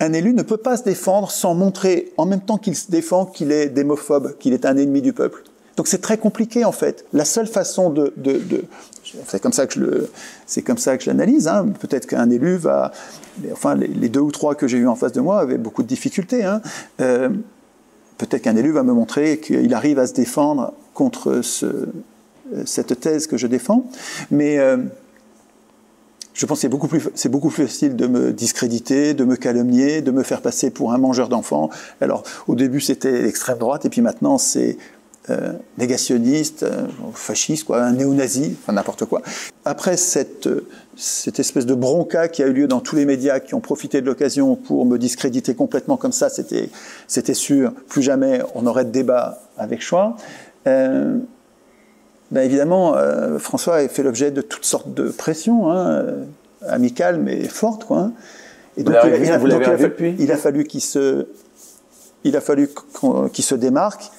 [0.00, 3.26] un élu ne peut pas se défendre sans montrer en même temps qu'il se défend
[3.26, 5.44] qu'il est démophobe, qu'il est un ennemi du peuple.
[5.76, 7.04] Donc c'est très compliqué en fait.
[7.12, 8.12] La seule façon de,
[9.26, 10.10] c'est comme ça que je le,
[10.46, 11.48] c'est comme ça que je l'analyse.
[11.48, 11.68] Hein.
[11.80, 12.92] Peut-être qu'un élu va,
[13.52, 15.88] enfin les, deux ou trois que j'ai eu en face de moi avaient beaucoup de
[15.88, 16.44] difficultés.
[16.44, 16.60] Hein.
[17.00, 17.28] Euh,
[18.18, 21.88] peut-être qu'un élu va me montrer qu'il arrive à se défendre contre ce,
[22.66, 23.84] cette thèse que je défends,
[24.30, 24.76] mais euh,
[26.34, 29.36] je pense que c'est beaucoup, plus, c'est beaucoup plus facile de me discréditer, de me
[29.36, 31.70] calomnier, de me faire passer pour un mangeur d'enfants.
[32.00, 34.76] Alors, au début, c'était l'extrême droite, et puis maintenant, c'est
[35.30, 39.22] euh, négationniste, euh, fasciste, quoi, un néo-nazi, enfin n'importe quoi.
[39.64, 40.50] Après cette,
[40.96, 44.02] cette espèce de bronca qui a eu lieu dans tous les médias qui ont profité
[44.02, 46.68] de l'occasion pour me discréditer complètement comme ça, c'était,
[47.06, 50.16] c'était sûr, plus jamais on aurait de débat avec choix.
[50.66, 51.16] Euh,
[52.30, 56.04] ben évidemment, euh, François a fait l'objet de toutes sortes de pressions, hein,
[56.68, 57.98] amicales mais fortes, quoi.
[57.98, 58.12] Hein.
[58.76, 61.28] Et donc, il, il, a, donc il, a, il, a, fallu qu'il se,
[62.24, 62.68] il a fallu
[63.32, 64.10] qu'il se démarque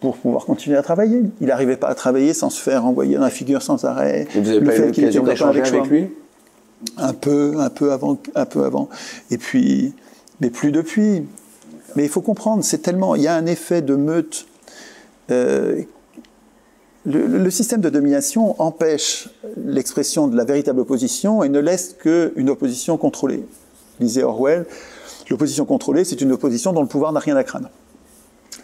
[0.00, 1.22] pour pouvoir continuer à travailler.
[1.40, 4.26] Il n'arrivait pas à travailler sans se faire envoyer dans la figure sans arrêt.
[4.34, 6.08] Et vous avez pas eu l'occasion d'échanger avec, avec lui?
[6.98, 8.88] Un peu, un peu avant, un peu avant.
[9.30, 9.94] Et puis,
[10.40, 11.24] mais plus depuis.
[11.94, 14.46] Mais il faut comprendre, c'est tellement, il y a un effet de meute.
[15.30, 15.82] Euh,
[17.06, 19.28] le, le, système de domination empêche
[19.64, 23.46] l'expression de la véritable opposition et ne laisse qu'une opposition contrôlée.
[24.00, 24.66] Lisez Orwell,
[25.30, 27.70] l'opposition contrôlée, c'est une opposition dont le pouvoir n'a rien à craindre.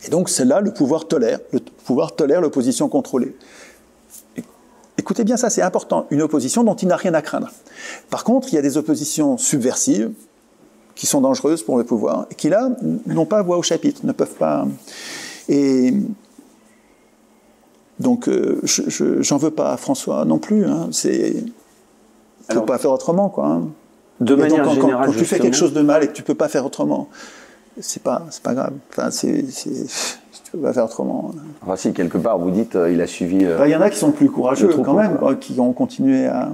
[0.04, 3.36] Et donc c'est là le pouvoir tolère, le pouvoir tolère l'opposition contrôlée.
[4.98, 7.50] Écoutez bien ça, c'est important, une opposition dont il n'a rien à craindre.
[8.10, 10.12] Par contre, il y a des oppositions subversives
[10.94, 12.70] qui sont dangereuses pour le pouvoir et qui là
[13.06, 14.66] n'ont pas voix au chapitre, ne peuvent pas.
[15.48, 15.94] Et
[17.98, 18.60] donc euh,
[19.20, 20.66] j'en veux pas à François non plus.
[20.66, 20.88] Hein.
[20.92, 21.42] C'est
[22.50, 23.46] ne peut pas faire autrement quoi.
[23.46, 23.68] Hein.
[24.20, 26.34] De manière quand, générale, quand, tu fais quelque chose de mal et que tu peux
[26.34, 27.08] pas faire autrement,
[27.80, 28.74] c'est pas, c'est pas grave.
[28.90, 31.32] Enfin, c'est, tu peux pas faire autrement.
[31.62, 33.44] Enfin, si, quelque part, vous dites, euh, il a suivi.
[33.44, 36.26] Euh, bah, il y en a qui sont plus courageux quand même, qui ont continué
[36.26, 36.50] à.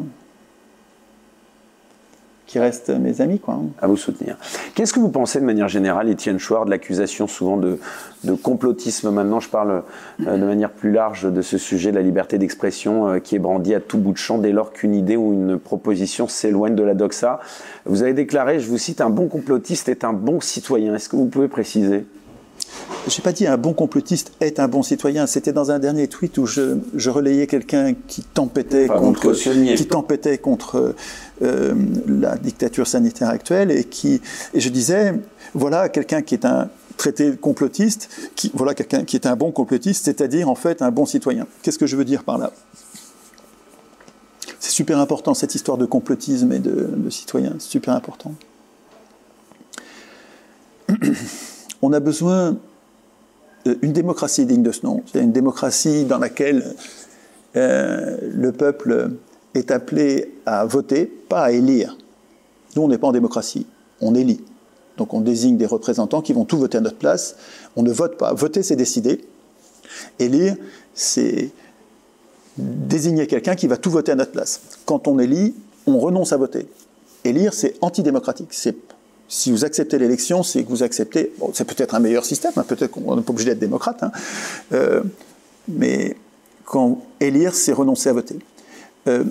[2.48, 3.60] Qui restent mes amis, quoi.
[3.80, 4.36] À vous soutenir.
[4.74, 7.78] Qu'est-ce que vous pensez de manière générale, Étienne Chouard, de l'accusation souvent de,
[8.42, 9.10] complotisme?
[9.10, 9.84] Maintenant, je parle
[10.26, 13.74] euh, de manière plus large de ce sujet de la liberté d'expression qui est brandie
[13.74, 16.94] à tout bout de champ dès lors qu'une idée ou une proposition s'éloigne de la
[16.94, 17.38] doxa.
[17.84, 20.94] Vous avez déclaré, je vous cite, un bon complotiste est un bon citoyen.
[20.94, 22.06] Est-ce que vous pouvez préciser?
[23.06, 25.26] Je n'ai pas dit un bon complotiste est un bon citoyen.
[25.26, 30.94] C'était dans un dernier tweet où je, relayais quelqu'un qui tempêtait contre, qui tempêtait contre
[31.42, 31.74] euh,
[32.06, 34.20] la dictature sanitaire actuelle et qui
[34.54, 35.14] et je disais
[35.54, 40.04] voilà quelqu'un qui est un traité complotiste, qui, voilà quelqu'un qui est un bon complotiste,
[40.04, 41.46] c'est-à-dire en fait un bon citoyen.
[41.62, 42.52] Qu'est-ce que je veux dire par là?
[44.58, 48.34] C'est super important, cette histoire de complotisme et de, de citoyen, c'est super important.
[51.82, 52.56] On a besoin
[53.64, 56.74] d'une démocratie digne de ce nom, c'est une démocratie dans laquelle
[57.56, 59.12] euh, le peuple
[59.54, 61.96] est appelé à voter, pas à élire.
[62.76, 63.66] Nous, on n'est pas en démocratie,
[64.00, 64.40] on élit.
[64.96, 67.36] Donc on désigne des représentants qui vont tout voter à notre place.
[67.76, 68.34] On ne vote pas.
[68.34, 69.24] Voter, c'est décider.
[70.18, 70.56] Élire,
[70.94, 71.50] c'est
[72.56, 74.60] désigner quelqu'un qui va tout voter à notre place.
[74.84, 75.54] Quand on élit,
[75.86, 76.66] on renonce à voter.
[77.24, 78.52] Élire, c'est antidémocratique.
[79.28, 81.32] Si vous acceptez l'élection, c'est que vous acceptez.
[81.52, 84.10] C'est peut-être un meilleur système, hein, peut-être qu'on n'est pas obligé d'être démocrate, hein,
[84.72, 85.02] euh,
[85.68, 86.16] mais
[86.64, 88.38] quand élire, c'est renoncer à voter.
[89.06, 89.24] Euh,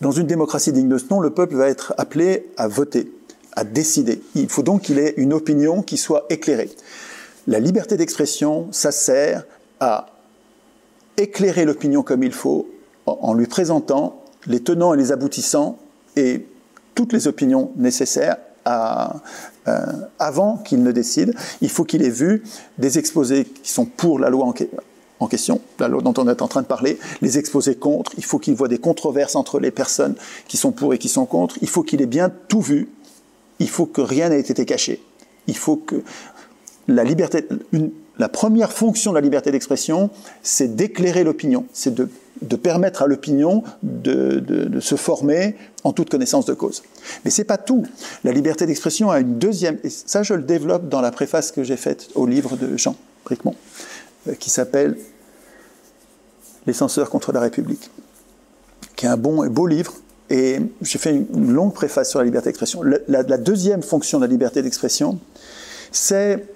[0.00, 3.12] dans une démocratie digne de ce nom, le peuple va être appelé à voter,
[3.52, 4.22] à décider.
[4.34, 6.70] Il faut donc qu'il ait une opinion qui soit éclairée.
[7.46, 9.44] La liberté d'expression, ça sert
[9.80, 10.06] à
[11.16, 12.68] éclairer l'opinion comme il faut
[13.06, 15.78] en lui présentant les tenants et les aboutissants
[16.94, 19.82] toutes les opinions nécessaires euh,
[20.18, 21.34] avant qu'il ne décide.
[21.60, 22.42] Il faut qu'il ait vu
[22.78, 26.48] des exposés qui sont pour la loi en, question, la loi dont on est en
[26.48, 28.12] train de parler, les exposés contre.
[28.16, 30.16] Il faut qu'il voit des controverses entre les personnes
[30.48, 31.58] qui sont pour et qui sont contre.
[31.62, 32.88] Il faut qu'il ait bien tout vu.
[33.60, 35.00] Il faut que rien n'ait été caché.
[35.46, 36.02] Il faut que
[36.88, 37.46] la liberté,
[38.18, 40.10] la première fonction de la liberté d'expression,
[40.42, 42.08] c'est d'éclairer l'opinion, c'est de,
[42.56, 46.82] permettre à l'opinion de, se former en toute connaissance de cause.
[47.24, 47.84] Mais c'est pas tout.
[48.24, 51.62] La liberté d'expression a une deuxième, et ça je le développe dans la préface que
[51.62, 53.54] j'ai faite au livre de Jean Bricmont,
[54.28, 54.96] euh, qui s'appelle
[56.66, 57.90] Les censeurs contre la République,
[58.96, 59.94] qui est un bon et beau livre.
[60.30, 62.82] Et j'ai fait une longue préface sur la liberté d'expression.
[62.82, 65.18] la deuxième fonction de la liberté d'expression,
[65.90, 66.46] c'est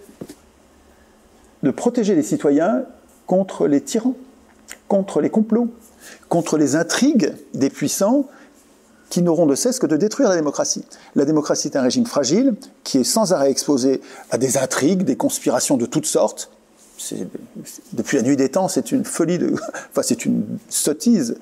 [1.62, 2.84] de protéger les citoyens
[3.26, 4.14] contre les tyrans,
[4.88, 5.68] contre les complots,
[6.28, 8.28] contre les intrigues des puissants
[9.10, 10.84] qui n'auront de cesse que de détruire la démocratie.
[11.14, 15.16] La démocratie est un régime fragile qui est sans arrêt exposé à des intrigues, des
[15.16, 16.50] conspirations de toutes sortes.
[17.92, 19.38] Depuis la nuit des temps, c'est une folie,
[20.02, 21.36] c'est une sottise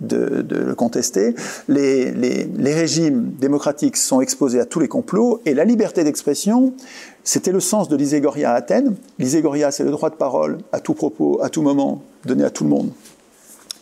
[0.00, 1.34] de, le contester.
[1.68, 6.74] Les, régimes démocratiques sont exposés à tous les complots et la liberté d'expression,
[7.22, 8.96] c'était le sens de l'Iségoria à Athènes.
[9.18, 12.64] L'Iségoria, c'est le droit de parole à tout propos, à tout moment, donné à tout
[12.64, 12.90] le monde,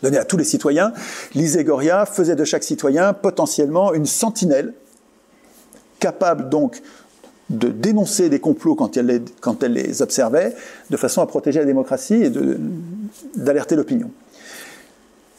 [0.03, 0.93] donné à tous les citoyens.
[1.35, 4.75] L'Iségoria faisait de chaque citoyen potentiellement une sentinelle,
[5.99, 6.83] capable donc
[7.51, 10.55] de dénoncer des complots quand les, quand elle les observait,
[10.91, 12.33] de façon à protéger la démocratie et
[13.37, 14.11] d'alerter l'opinion.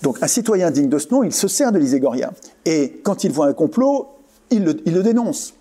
[0.03, 2.33] Donc un citoyen digne de ce nom, il se sert de l'Iségoria.
[2.65, 4.09] Et quand il voit un complot,
[4.51, 5.53] il le, dénonce.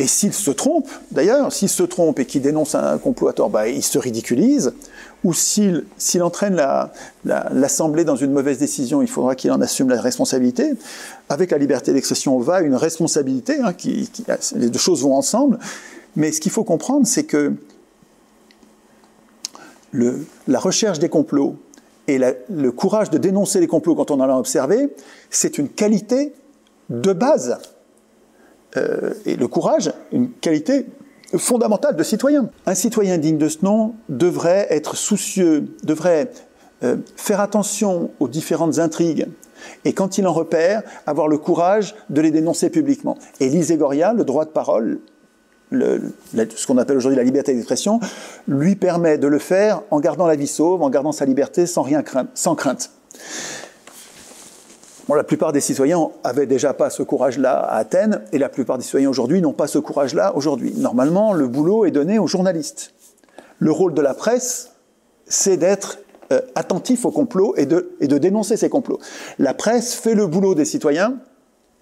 [0.00, 3.48] Et s'il se trompe, d'ailleurs, s'il se trompe et qu'il dénonce un complot à tort,
[3.48, 4.72] bah, il se ridiculise.
[5.22, 5.84] Ou s'il
[6.20, 6.60] entraîne
[7.24, 10.74] l'Assemblée dans une mauvaise décision, il faudra qu'il en assume la responsabilité.
[11.28, 13.72] Avec la liberté d'expression va une responsabilité, hein,
[14.56, 15.60] les deux choses vont ensemble.
[16.16, 17.54] Mais ce qu'il faut comprendre, c'est que
[19.92, 21.56] la recherche des complots
[22.08, 24.94] et le courage de dénoncer les complots quand on en a observé,
[25.30, 26.34] c'est une qualité
[26.88, 27.58] de base.
[28.76, 30.86] Euh, et le courage, une qualité
[31.36, 32.50] fondamentale de citoyen.
[32.66, 36.30] Un citoyen digne de ce nom devrait être soucieux, devrait
[36.84, 39.26] euh, faire attention aux différentes intrigues
[39.84, 43.16] et quand il en repère, avoir le courage de les dénoncer publiquement.
[43.40, 45.00] Et l'Iségoria, le droit de parole,
[45.80, 48.00] ce qu'on appelle aujourd'hui la liberté d'expression,
[48.46, 51.82] lui permet de le faire en gardant la vie sauve, en gardant sa liberté sans
[51.82, 52.90] rien craindre, sans crainte.
[55.08, 58.76] Bon, la plupart des citoyens avaient déjà pas ce courage-là à Athènes, et la plupart
[58.76, 60.74] des citoyens aujourd'hui n'ont pas ce courage-là aujourd'hui.
[60.76, 62.92] Normalement, le boulot est donné aux journalistes.
[63.60, 64.72] Le rôle de la presse,
[65.26, 65.98] c'est d'être
[66.32, 68.98] euh, attentif aux complots et de, et de dénoncer ces complots.
[69.38, 71.18] La presse fait le boulot des citoyens,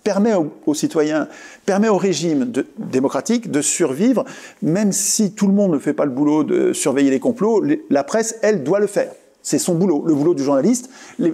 [0.04, 1.28] permet aux, citoyens,
[1.64, 4.24] permet au régime démocratique de survivre,
[4.62, 8.04] même si tout le monde ne fait pas le boulot de surveiller les complots, la
[8.04, 9.10] presse, elle, doit le faire.
[9.42, 10.90] C'est son boulot, le boulot du journaliste.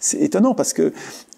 [0.00, 0.92] C'est étonnant parce que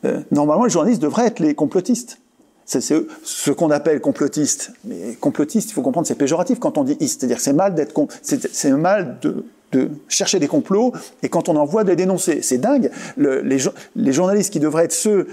[0.05, 2.19] euh, normalement, les journalistes devraient être les complotistes.
[2.67, 4.73] C'est ce qu'on appelle complotiste.
[4.85, 7.21] Mais complotiste, il faut comprendre, c'est péjoratif quand on dit iste.
[7.21, 10.93] C'est-à-dire c'est mal d'être, c'est mal de, chercher des complots
[11.23, 12.43] et quand on en voit de les dénoncer.
[12.43, 12.91] C'est dingue.
[13.17, 13.59] Le, les,
[13.97, 15.27] les, journalistes qui devraient être ceux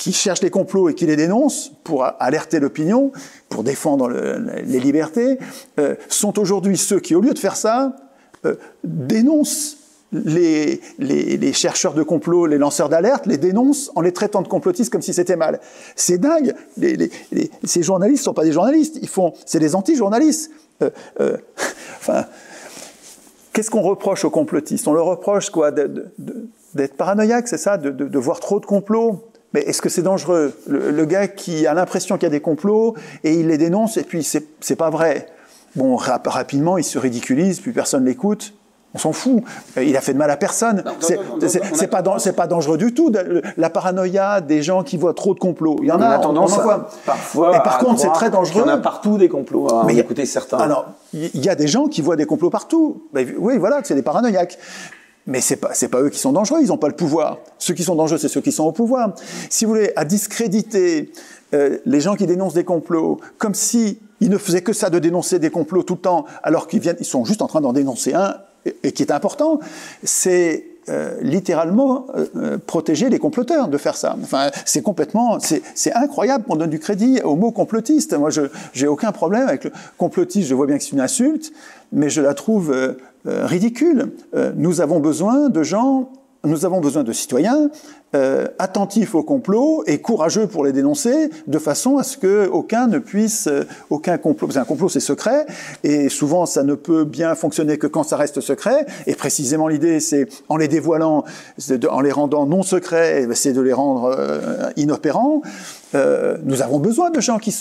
[0.00, 3.12] qui cherchent les complots et qui les dénoncent pour alerter l'opinion,
[3.50, 5.38] pour défendre les libertés,
[5.78, 7.94] euh, sont aujourd'hui ceux qui, au lieu de faire ça,
[8.46, 9.76] euh, dénoncent
[10.10, 10.80] les,
[11.52, 15.12] chercheurs de complots, les lanceurs d'alerte, les dénoncent en les traitant de complotistes comme si
[15.12, 15.60] c'était mal.
[15.94, 16.54] C'est dingue.
[17.62, 20.50] ces journalistes ne sont pas des journalistes, ils font, c'est des anti-journalistes.
[20.82, 20.88] Euh,
[21.98, 22.24] enfin,
[23.52, 24.88] qu'est-ce qu'on reproche aux complotistes?
[24.88, 25.70] On leur reproche quoi?
[25.70, 27.76] D'être paranoïaque, c'est ça?
[27.76, 29.29] De, voir trop de complots?
[29.52, 30.54] Mais est-ce que c'est dangereux?
[30.66, 34.04] Le, gars qui a l'impression qu'il y a des complots et il les dénonce et
[34.04, 35.26] puis c'est pas vrai.
[35.76, 38.54] Bon, rapidement, il se ridiculise, puis personne l'écoute.
[38.92, 39.44] On s'en fout.
[39.76, 40.82] Il a fait de mal à personne.
[41.00, 43.12] C'est pas, pas dangereux du tout.
[43.56, 45.76] La paranoïa des gens qui voient trop de complots.
[45.80, 46.58] Il y en a, tendance
[47.06, 47.56] parfois.
[47.56, 48.62] Et par contre, c'est très dangereux.
[48.64, 49.72] Il y en a partout des complots.
[49.72, 50.58] Hein, mais écoutez certains.
[50.58, 53.04] Alors, il y a des gens qui voient des complots partout.
[53.14, 54.58] oui, voilà, c'est des paranoïaques.
[55.26, 57.38] Mais c'est pas, pas eux qui sont dangereux, ils n'ont pas le pouvoir.
[57.58, 59.14] Ceux qui sont dangereux, c'est ceux qui sont au pouvoir.
[59.48, 61.12] Si vous voulez, à discréditer
[61.52, 64.98] euh, les gens qui dénoncent des complots, comme si ils ne faisaient que ça de
[64.98, 67.72] dénoncer des complots tout le temps, alors qu'ils viennent, ils sont juste en train d'en
[67.72, 68.36] dénoncer un
[68.82, 69.58] et, qui est important,
[70.02, 72.06] c'est euh, littéralement
[72.36, 74.16] euh, protéger les comploteurs de faire ça.
[74.22, 78.14] Enfin, c'est complètement, c'est incroyable qu'on donne du crédit au mot complotiste.
[78.14, 80.48] Moi, je j'ai aucun problème avec le complotiste.
[80.48, 81.52] Je vois bien que c'est une insulte,
[81.92, 82.74] mais je la trouve
[83.24, 84.12] ridicule.
[84.56, 86.10] nous avons besoin de gens
[86.44, 87.70] nous avons besoin de citoyens
[88.14, 92.88] euh, attentifs au complot et courageux pour les dénoncer, de façon à ce que aucun
[92.88, 95.46] ne puisse, euh, aucun complot, parce qu'un complot c'est secret,
[95.84, 100.00] et souvent ça ne peut bien fonctionner que quand ça reste secret, et précisément l'idée
[100.00, 101.24] c'est, en les dévoilant,
[101.88, 105.42] en les rendant non secrets, eh c'est de les rendre euh, inopérants.
[105.94, 107.52] Euh, nous avons besoin de gens qui,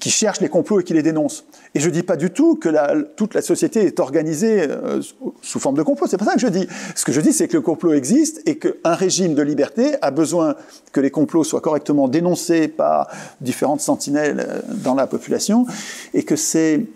[0.00, 1.44] cherchent les complots et qui les dénoncent.
[1.74, 2.68] Et je dis pas du tout que
[3.16, 5.00] toute la société est organisée euh,
[5.40, 6.06] sous forme de complot.
[6.08, 6.68] C'est pas ça que je dis.
[6.94, 10.10] Ce que je dis, c'est que le complot existe et qu'un régime de liberté a
[10.10, 10.56] besoin
[10.92, 13.08] que les complots soient correctement dénoncés par
[13.40, 15.66] différentes sentinelles euh, dans la population
[16.14, 16.86] et que c'est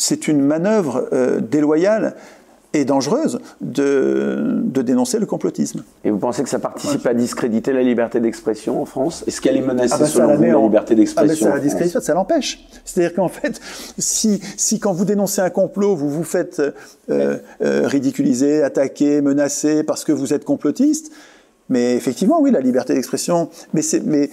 [0.00, 1.08] c'est une manœuvre
[1.40, 2.14] déloyale
[2.74, 5.84] et dangereuse de, de, dénoncer le complotisme.
[6.04, 9.24] Et vous pensez que ça participe à discréditer la liberté d'expression en France?
[9.26, 11.64] Est-ce qu'elle est menacée ah bah selon vous, la, liberté d'expression ah bah Ça la
[11.64, 12.66] discrédite, ça l'empêche.
[12.84, 13.58] C'est-à-dire qu'en fait,
[13.98, 19.82] si, si quand vous dénoncez un complot, vous vous faites euh, euh, ridiculiser, attaquer, menacer
[19.82, 21.10] parce que vous êtes complotiste,
[21.68, 24.04] mais effectivement, oui, la liberté d'expression, mais c'est...
[24.04, 24.30] Mais,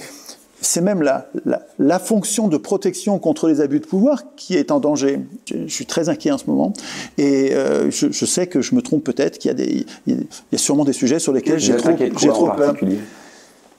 [0.61, 1.29] c'est même la,
[1.77, 5.19] la, fonction de protection contre les abus de pouvoir qui est en danger.
[5.45, 6.73] Je, suis très inquiet en ce moment
[7.17, 10.15] et euh, je, je, sais que je me trompe peut-être, qu'il y a des, il
[10.51, 12.75] y a sûrement des sujets sur lesquels j'ai trop, j'ai trop peur.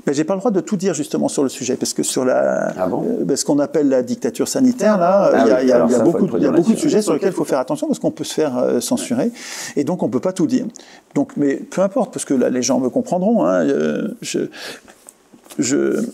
[0.06, 2.24] Mais j'ai pas le droit de tout dire justement sur le sujet parce que sur
[2.24, 5.72] la, ah euh, ce qu'on appelle la dictature sanitaire là, ah il y a, y
[5.72, 7.58] a, y a beaucoup, il y a beaucoup de sujets sur lesquels il faut faire
[7.58, 9.32] attention parce qu'on peut se faire euh, censurer
[9.74, 10.66] et donc on peut pas tout dire.
[11.14, 13.44] Donc, mais peu importe parce que là les gens me comprendront.
[13.44, 13.66] Hein,
[14.22, 14.48] je,
[15.58, 16.04] je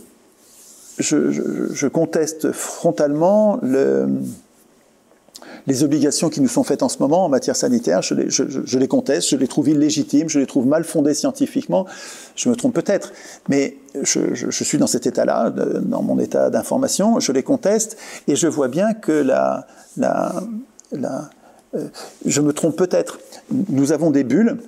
[0.99, 3.59] je, conteste frontalement
[5.67, 8.03] les obligations qui nous sont faites en ce moment en matière sanitaire.
[8.03, 11.87] Je les, conteste, je les trouve illégitimes, je les trouve mal fondées scientifiquement.
[12.37, 13.13] Je me trompe peut-être,
[13.49, 17.21] mais je, suis dans cet état-là, dans mon état d'information.
[17.21, 17.97] Je les conteste
[18.29, 19.67] et je vois bien que la,
[21.75, 21.89] euh,
[22.27, 23.19] je me trompe peut-être.
[23.51, 24.59] Nous avons des bulles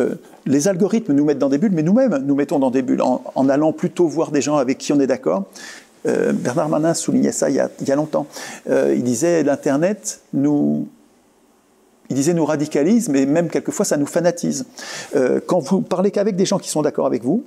[0.00, 0.14] euh,
[0.46, 3.48] les algorithmes nous mettent dans des bulles, mais nous-mêmes nous mettons dans des bulles en,
[3.48, 5.44] allant plutôt voir des gens avec qui on est d'accord.
[6.08, 8.26] Euh, Bernard Manin soulignait ça il y a, longtemps.
[8.68, 10.88] Euh, il disait l'Internet nous,
[12.44, 14.64] radicalise, mais même quelquefois ça nous fanatise.
[15.46, 17.44] quand vous parlez qu'avec des gens qui sont d'accord avec vous,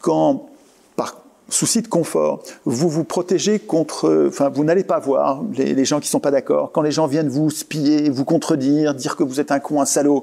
[0.00, 0.48] quand
[0.96, 1.16] par
[1.48, 6.08] souci de confort, vous vous protégez contre, enfin, vous n'allez pas voir les, gens qui
[6.08, 6.72] sont pas d'accord.
[6.72, 9.86] Quand les gens viennent vous spier, vous contredire, dire que vous êtes un con, un
[9.86, 10.22] salaud,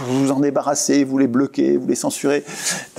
[0.00, 2.44] vous vous en débarrassez, vous les bloquez, vous les censurez.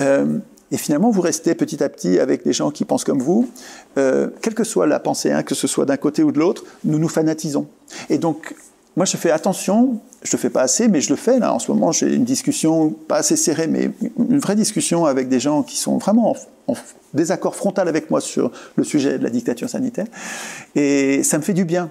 [0.00, 0.38] Euh,
[0.74, 3.48] et finalement, vous restez petit à petit avec des gens qui pensent comme vous.
[3.96, 6.64] Euh, quelle que soit la pensée, hein, que ce soit d'un côté ou de l'autre,
[6.82, 7.68] nous nous fanatisons.
[8.10, 8.56] Et donc,
[8.96, 11.54] moi, je fais attention, je le fais pas assez, mais je le fais là.
[11.54, 15.38] En ce moment, j'ai une discussion, pas assez serrée, mais une vraie discussion avec des
[15.38, 16.34] gens qui sont vraiment
[16.66, 16.74] en,
[17.12, 20.06] désaccord frontal avec moi sur le sujet de la dictature sanitaire.
[20.74, 21.88] Et ça me fait du bien.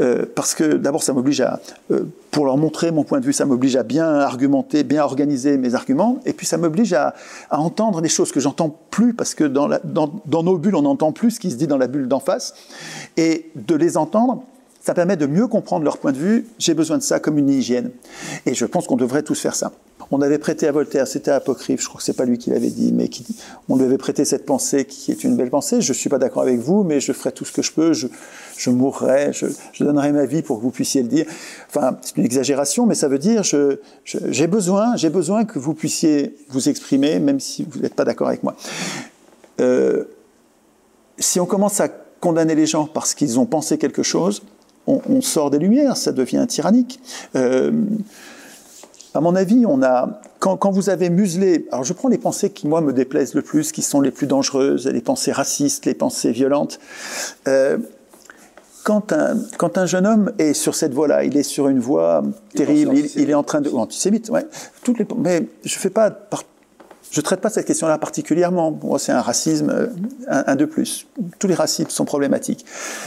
[0.00, 1.60] Euh, parce que d'abord, ça m'oblige à,
[1.90, 5.58] euh, pour leur montrer mon point de vue, ça m'oblige à bien argumenter, bien organiser
[5.58, 7.14] mes arguments, et puis ça m'oblige à,
[7.50, 11.32] entendre des choses que j'entends plus, parce que dans, dans nos bulles, on n'entend plus
[11.32, 12.54] ce qui se dit dans la bulle d'en face,
[13.16, 14.42] et de les entendre,
[14.80, 16.46] ça permet de mieux comprendre leur point de vue.
[16.58, 17.90] J'ai besoin de ça comme une hygiène.
[18.46, 19.72] Et je pense qu'on devrait tous faire ça.
[20.12, 22.70] On avait prêté à Voltaire, c'était apocryphe, je crois que c'est pas lui qui l'avait
[22.70, 23.08] dit, mais
[23.68, 25.80] on lui avait prêté cette pensée qui est une belle pensée.
[25.80, 27.92] Je suis pas d'accord avec vous, mais je ferai tout ce que je peux.
[27.92, 29.46] Je, mourrai, je,
[29.82, 31.26] donnerai ma vie pour que vous puissiez le dire.
[31.68, 33.42] Enfin, c'est une exagération, mais ça veut dire
[34.04, 38.28] j'ai besoin, j'ai besoin que vous puissiez vous exprimer, même si vous n'êtes pas d'accord
[38.28, 38.56] avec moi.
[39.60, 40.04] Euh,
[41.18, 44.42] si on commence à condamner les gens parce qu'ils ont pensé quelque chose,
[44.86, 47.00] on, sort des lumières, ça devient tyrannique.
[47.36, 47.70] Euh,
[49.14, 52.68] à mon avis, on a, quand, vous avez muselé, alors je prends les pensées qui
[52.68, 56.32] moi me déplaisent le plus, qui sont les plus dangereuses, les pensées racistes, les pensées
[56.32, 56.78] violentes.
[57.48, 57.78] Euh,
[58.84, 62.22] quand un, quand un jeune homme est sur cette voie-là, il est sur une voie
[62.54, 64.46] terrible, il, est en train de, antisémite, ouais,
[64.82, 66.10] toutes les, mais je fais pas,
[67.10, 68.70] je traite pas cette question-là particulièrement.
[68.70, 69.86] Moi, c'est un racisme, euh,
[70.28, 71.06] un, de plus.
[71.38, 72.64] Tous les racismes sont problématiques.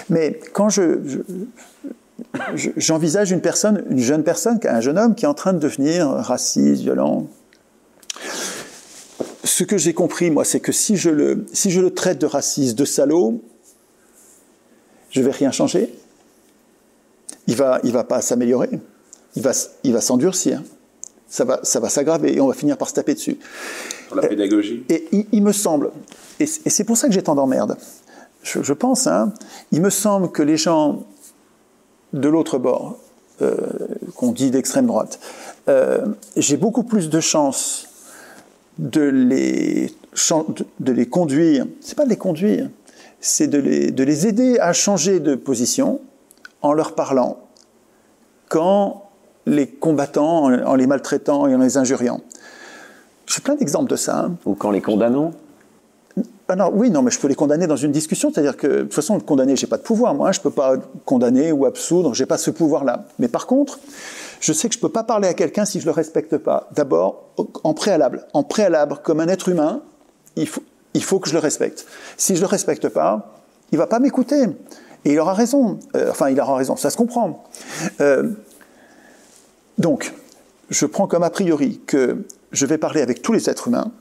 [0.10, 1.00] Mais quand je,
[2.78, 6.08] j'envisage une personne, une jeune personne, un jeune homme qui est en train de devenir
[6.08, 7.28] raciste, violent.
[9.44, 12.26] Ce que j'ai compris, moi, c'est que si je, le, si je le traite de
[12.26, 13.42] raciste, de salaud,
[15.10, 15.94] je vais rien changer.
[17.48, 18.70] Il va, il va pas s'améliorer.
[19.36, 19.52] Il va,
[19.84, 20.62] il va s'endurcir.
[21.28, 23.38] Ça va, ça va s'aggraver et on va finir par se taper dessus.
[24.08, 24.86] Sur la pédagogie.
[24.90, 25.92] Et, il, me semble,
[26.40, 27.76] et c'est pour ça que j'ai tant d'emmerdes,
[28.44, 29.34] je, je, pense, hein,
[29.72, 31.08] il me semble que les gens
[32.14, 32.98] de l'autre bord,
[33.42, 33.58] euh,
[34.16, 35.20] qu'on dit d'extrême droite,
[35.68, 36.06] euh,
[36.36, 37.88] j'ai beaucoup plus de chances
[38.78, 39.92] de les,
[41.10, 42.70] conduire, c'est pas de les conduire,
[43.20, 46.00] c'est de les, de les aider à changer de position
[46.62, 47.40] en leur parlant,
[48.50, 49.04] qu'en
[49.46, 52.22] les combattant, en les maltraitant et en les injuriant.
[53.26, 54.20] J'ai plein d'exemples de ça.
[54.20, 54.36] Hein.
[54.46, 55.32] Ou qu'en les condamnant
[56.54, 58.94] alors oui, non, mais je peux les condamner dans une discussion, c'est-à-dire que de toute
[58.94, 62.38] façon, condamner, j'ai pas de pouvoir, moi, je peux pas condamner ou absoudre, j'ai pas
[62.38, 63.06] ce pouvoir-là.
[63.18, 63.80] Mais par contre,
[64.40, 66.70] je sais que je peux pas parler à quelqu'un si je le respecte pas.
[66.76, 67.30] D'abord,
[67.64, 69.82] en préalable, en préalable, comme un être humain,
[70.36, 70.62] il faut,
[70.94, 71.86] il faut que je le respecte.
[72.18, 73.34] Si je le respecte pas,
[73.72, 74.44] il va pas m'écouter.
[75.06, 75.80] Et il aura raison.
[75.96, 77.44] Euh, enfin, il aura raison, ça se comprend.
[78.00, 78.30] Euh,
[79.78, 80.14] donc,
[80.70, 83.92] je prends comme a priori que je vais parler avec tous les êtres humains,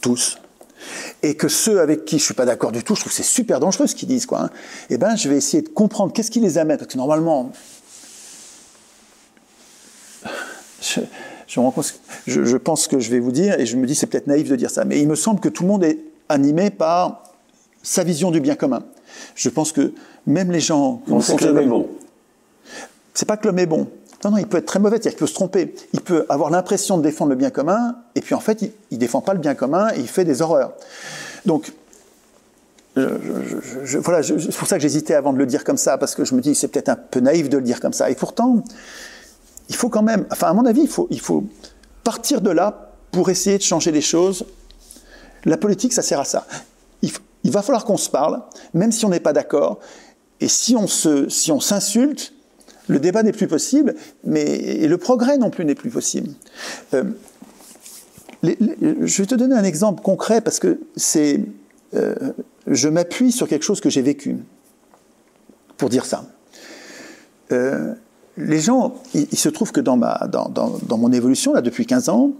[0.00, 0.38] tous,
[1.22, 3.22] et que ceux avec qui je suis pas d'accord du tout, je trouve que c'est
[3.22, 4.42] super dangereux ce qu'ils disent, quoi.
[4.42, 4.50] Hein,
[4.90, 7.52] eh ben, je vais essayer de comprendre qu'est-ce qui les amène, parce que normalement,
[10.80, 11.00] je,
[12.26, 14.48] je, je, pense que je vais vous dire, et je me dis c'est peut-être naïf
[14.48, 15.98] de dire ça, mais il me semble que tout le monde est
[16.28, 17.22] animé par
[17.82, 18.82] sa vision du bien commun.
[19.34, 19.92] Je pense que
[20.26, 21.02] même les gens...
[21.08, 21.88] On sait que l'homme est bon.
[23.14, 23.88] C'est pas que l'homme est bon.
[24.24, 25.74] Non, non, il peut être très mauvais, c'est-à-dire qu'il peut se tromper.
[25.92, 28.98] Il peut avoir l'impression de défendre le bien commun, et puis en fait, il ne
[28.98, 30.74] défend pas le bien commun, et il fait des horreurs.
[31.44, 31.72] Donc,
[32.94, 36.34] voilà, c'est pour ça que j'hésitais avant de le dire comme ça, parce que je
[36.34, 38.10] me dis c'est peut-être un peu naïf de le dire comme ça.
[38.10, 38.62] Et pourtant,
[39.68, 41.44] il faut quand même, enfin à mon avis, il faut, il faut
[42.04, 44.44] partir de là pour essayer de changer les choses.
[45.44, 46.46] La politique, ça sert à ça.
[47.00, 47.10] Il,
[47.44, 48.42] il va falloir qu'on se parle,
[48.74, 49.80] même si on n'est pas d'accord.
[50.40, 52.34] Et si on se, si on s'insulte,
[52.92, 56.30] le débat n'est plus possible, mais et le progrès non plus n'est plus possible.
[56.94, 57.04] Euh,
[58.42, 61.40] je vais te donner un exemple concret parce que c'est,
[61.94, 62.14] euh,
[62.66, 64.36] je m'appuie sur quelque chose que j'ai vécu
[65.76, 66.26] pour dire ça.
[67.50, 67.94] Euh,
[68.36, 72.32] les gens, il, se trouve que dans, mon évolution, là, depuis 15 ans,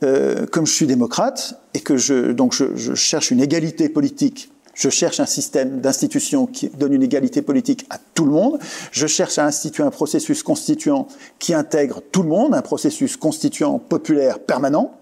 [0.00, 5.80] comme je suis démocrate et que je cherche une égalité politique je cherche un système
[5.80, 8.58] d'institution qui donne une égalité politique à tout le monde.
[8.92, 11.08] Je cherche à instituer un processus constituant
[11.38, 14.92] qui intègre tout le monde, un processus constituant populaire permanent.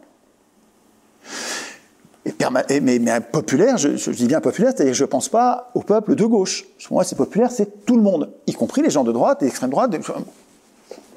[2.25, 6.65] Mais, populaire, je, dis bien populaire, c'est-à-dire je ne pense pas au peuple de gauche.
[6.87, 9.47] Pour moi, c'est populaire, c'est tout le monde, y compris les gens de droite et
[9.47, 9.95] d'extrême droite.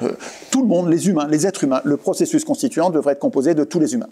[0.01, 0.12] Euh,
[0.51, 1.82] tout le monde, les humains, les êtres humains.
[1.84, 4.10] Le processus constituant devrait être composé de tous les humains.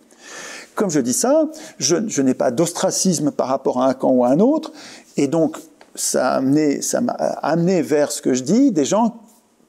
[0.76, 1.50] Comme je dis ça,
[1.80, 4.72] je, n'ai pas d'ostracisme par rapport à un camp ou à un autre,
[5.18, 5.58] et donc
[5.96, 9.22] ça m'a amené vers ce que je dis, des gens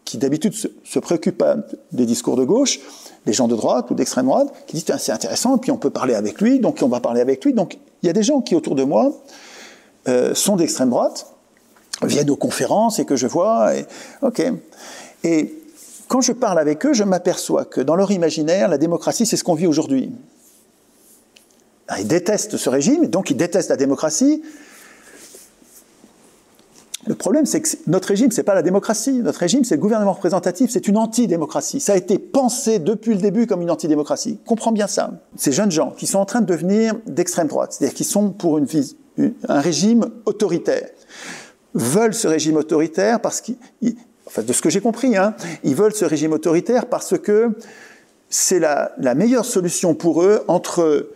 [0.04, 1.44] qui d'habitude se, préoccupent
[1.92, 2.80] des discours de gauche,
[3.26, 6.14] des gens de droite ou d'extrême droite, qui disent c'est intéressant, puis on peut parler
[6.14, 7.52] avec lui, donc on va parler avec lui.
[7.52, 9.12] Donc il y a des gens qui autour de moi
[10.08, 11.26] euh, sont d'extrême droite,
[12.02, 13.86] viennent aux conférences et que je vois, et,
[14.22, 14.42] ok.
[15.24, 15.54] Et
[16.08, 19.42] quand je parle avec eux, je m'aperçois que dans leur imaginaire, la démocratie, c'est ce
[19.42, 20.12] qu'on vit aujourd'hui.
[21.88, 24.42] Ah, ils détestent ce régime, donc ils détestent la démocratie.
[27.06, 29.22] Le problème, c'est que notre régime, c'est pas la démocratie.
[29.22, 31.78] Notre régime, c'est le gouvernement représentatif, c'est une antidémocratie.
[31.78, 34.40] Ça a été pensé depuis le début comme une antidémocratie.
[34.44, 35.12] Comprends bien ça.
[35.36, 38.58] Ces jeunes gens qui sont en train de devenir d'extrême droite, c'est-à-dire qui sont pour
[38.58, 38.66] une,
[39.48, 40.88] un régime autoritaire,
[41.74, 43.56] veulent ce régime autoritaire parce qu'ils,
[44.26, 47.52] enfin, de ce que j'ai compris, hein, ils veulent ce régime autoritaire parce que
[48.28, 51.06] c'est la meilleure solution pour eux entre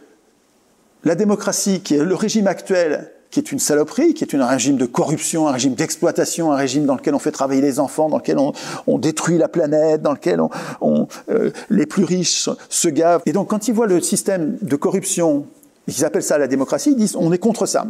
[1.04, 4.76] la démocratie, qui est le régime actuel, qui est une saloperie, qui est un régime
[4.76, 8.18] de corruption, un régime d'exploitation, un régime dans lequel on fait travailler les enfants, dans
[8.18, 10.40] lequel on, détruit la planète, dans lequel
[10.80, 13.22] on, euh, les plus riches se gavent.
[13.26, 15.46] Et donc quand ils voient le système de corruption,
[15.86, 17.86] ils appellent ça la démocratie, ils disent on est contre ça.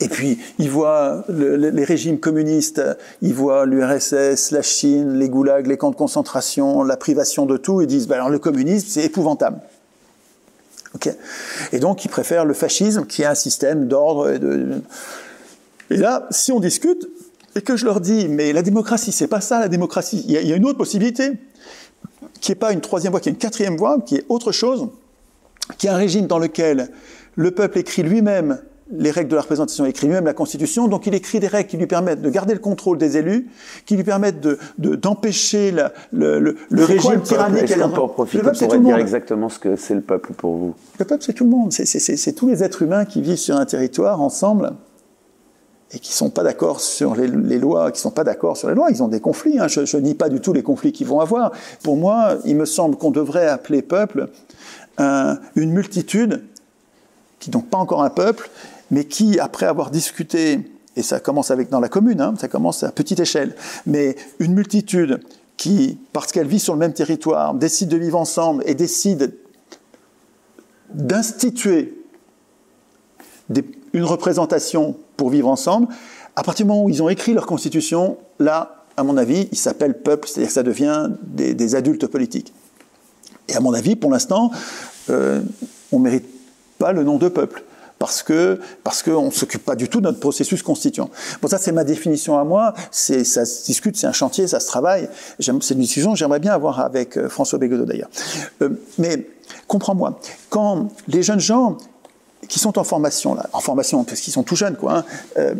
[0.00, 2.80] Et puis, ils voient les régimes communistes,
[3.20, 7.80] ils voient l'URSS, la Chine, les goulags, les camps de concentration, la privation de tout,
[7.80, 9.58] ils disent, ben alors le communisme, c'est épouvantable.
[11.72, 14.30] Et donc, ils préfèrent le fascisme, qui est un système d'ordre.
[14.30, 14.82] Et, de...
[15.90, 17.08] et là, si on discute,
[17.56, 20.24] et que je leur dis, mais la démocratie, c'est pas ça, la démocratie.
[20.26, 21.32] Il y, a, une autre possibilité,
[22.40, 24.88] qui n'est pas une troisième voie, qui est une quatrième voie, qui est autre chose,
[25.76, 26.90] qui est un régime dans lequel
[27.36, 28.60] le peuple écrit lui-même
[28.90, 31.68] les règles de la représentation, il écrit lui-même la Constitution, donc il écrit des règles
[31.68, 33.48] qui lui permettent de garder le contrôle des élus,
[33.84, 34.40] qui lui permettent
[34.78, 37.64] d'empêcher de, le, le, le régime tyrannique.
[37.64, 40.74] Est-ce qu'on peut en profiter pour dire exactement ce que c'est le peuple pour vous?
[40.98, 41.72] Le peuple, c'est tout le monde.
[41.72, 44.72] C'est tous les êtres humains qui vivent sur un territoire ensemble
[45.92, 48.74] et qui sont pas d'accord sur les, les, lois, qui sont pas d'accord sur les
[48.74, 48.90] lois.
[48.90, 49.58] Ils ont des conflits.
[49.58, 49.68] Hein.
[49.68, 51.52] Je, je nie pas du tout les conflits qu'ils vont avoir.
[51.82, 54.28] Pour moi, il me semble qu'on devrait appeler peuple
[54.98, 56.42] une multitude,
[57.38, 58.50] qui donc pas encore un peuple,
[58.90, 60.60] mais qui, après avoir discuté,
[60.96, 63.54] et ça commence avec dans la commune, hein, ça commence à petite échelle,
[63.86, 65.20] mais une multitude
[65.56, 69.34] qui, parce qu'elle vit sur le même territoire, décide de vivre ensemble et décide
[70.92, 71.94] d'instituer
[73.92, 75.88] une représentation pour vivre ensemble,
[76.36, 79.58] à partir du moment où ils ont écrit leur constitution, là, à mon avis, ils
[79.58, 82.52] s'appellent peuple, c'est-à-dire que ça devient des, adultes politiques.
[83.48, 84.50] Et à mon avis, pour l'instant,
[85.10, 85.40] euh,
[85.92, 86.26] on ne mérite
[86.78, 87.64] pas le nom de peuple
[87.98, 91.10] parce que parce qu'on ne s'occupe pas du tout de notre processus constituant.
[91.42, 92.74] Bon, ça c'est ma définition à moi.
[92.90, 95.08] Ça se discute, c'est un chantier, ça se travaille.
[95.40, 98.10] C'est une discussion que j'aimerais bien avoir avec euh, François Bégodeau d'ailleurs.
[98.62, 99.28] Euh, mais
[99.66, 101.76] comprends-moi, quand les jeunes gens
[102.48, 104.98] qui sont en formation là, en formation parce qu'ils sont tout jeunes quoi.
[104.98, 105.04] Hein,
[105.38, 105.54] euh,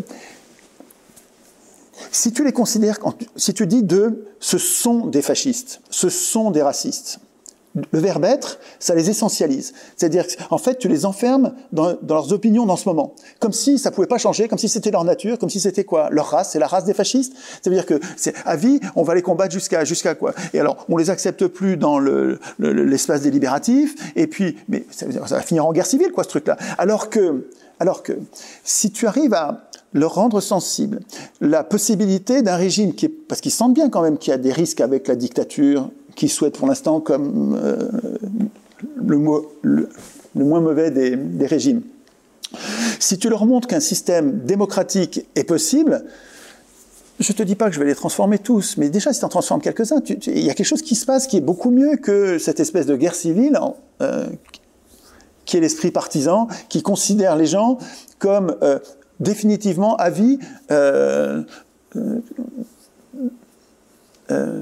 [2.13, 2.99] si tu les considères,
[3.37, 7.19] si tu dis de ce sont des fascistes, ce sont des racistes,
[7.75, 9.73] le verbe être, ça les essentialise.
[9.97, 13.15] C'est-à-dire en fait, tu les enfermes dans, leurs opinions dans ce moment.
[13.41, 16.09] Comme si ça pouvait pas changer, comme si c'était leur nature, comme si c'était quoi?
[16.11, 17.35] Leur race, c'est la race des fascistes?
[17.63, 20.35] Ça veut dire que c'est à vie, on va les combattre jusqu'à jusqu'à quoi?
[20.53, 21.99] Et alors, on les accepte plus dans
[22.59, 26.57] l'espace délibératif, et puis, mais ça, va finir en guerre civile, quoi, ce truc-là.
[26.79, 27.49] Alors que,
[27.81, 28.13] alors que,
[28.65, 31.01] si tu arrives à leur rendre sensible
[31.41, 34.39] la possibilité d'un régime qui est, parce qu'ils sentent bien quand même qu'il y a
[34.39, 37.79] des risques avec la dictature, qui souhaitent pour l'instant comme euh,
[39.07, 39.19] le,
[40.35, 41.83] moins mauvais des, régimes.
[42.99, 46.05] Si tu leur montres qu'un système démocratique est possible,
[47.21, 49.25] je ne te dis pas que je vais les transformer tous, mais déjà si tu
[49.25, 51.95] en transformes quelques-uns, il y a quelque chose qui se passe qui est beaucoup mieux
[51.97, 53.57] que cette espèce de guerre civile
[54.03, 54.27] euh,
[55.45, 57.79] qui est l'esprit partisan, qui considère les gens
[58.19, 58.81] comme euh,
[59.21, 60.41] définitivement à vie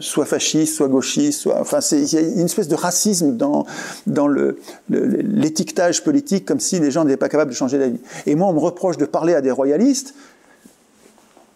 [0.01, 3.67] soit fasciste, soit gauchiste, soit, enfin, il y a une espèce de racisme dans,
[4.07, 4.59] dans le,
[4.89, 8.01] l'étiquetage politique, comme si les gens n'étaient pas capables de changer d'avis.
[8.27, 10.15] Et moi, on me reproche de parler à des royalistes,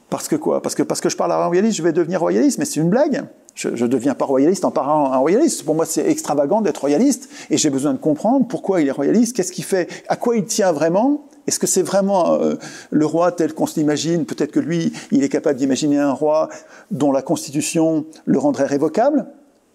[0.08, 0.60] parce que quoi?
[0.60, 2.80] Parce que parce que je parle à un royaliste, je vais devenir royaliste, mais c'est
[2.80, 3.24] une blague.
[3.54, 5.64] Je ne deviens pas royaliste en parlant à un royaliste.
[5.64, 9.36] Pour moi, c'est extravagant d'être royaliste, et j'ai besoin de comprendre pourquoi il est royaliste,
[9.36, 12.54] qu'est-ce qu'il fait, à quoi il tient vraiment, est-ce que c'est vraiment euh,
[12.90, 16.48] le roi tel qu'on s'imagine Peut-être que lui, il est capable d'imaginer un roi
[16.90, 19.26] dont la constitution le rendrait révocable.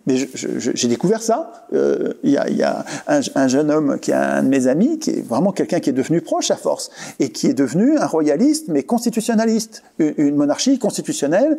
[0.08, 1.66] Mais j'ai découvert ça.
[1.74, 5.28] Euh, il y a, un, jeune homme qui est un de mes amis, qui est
[5.28, 8.84] vraiment quelqu'un qui est devenu proche à force, et qui est devenu un royaliste, mais
[8.84, 9.82] constitutionnaliste.
[9.98, 11.58] une monarchie constitutionnelle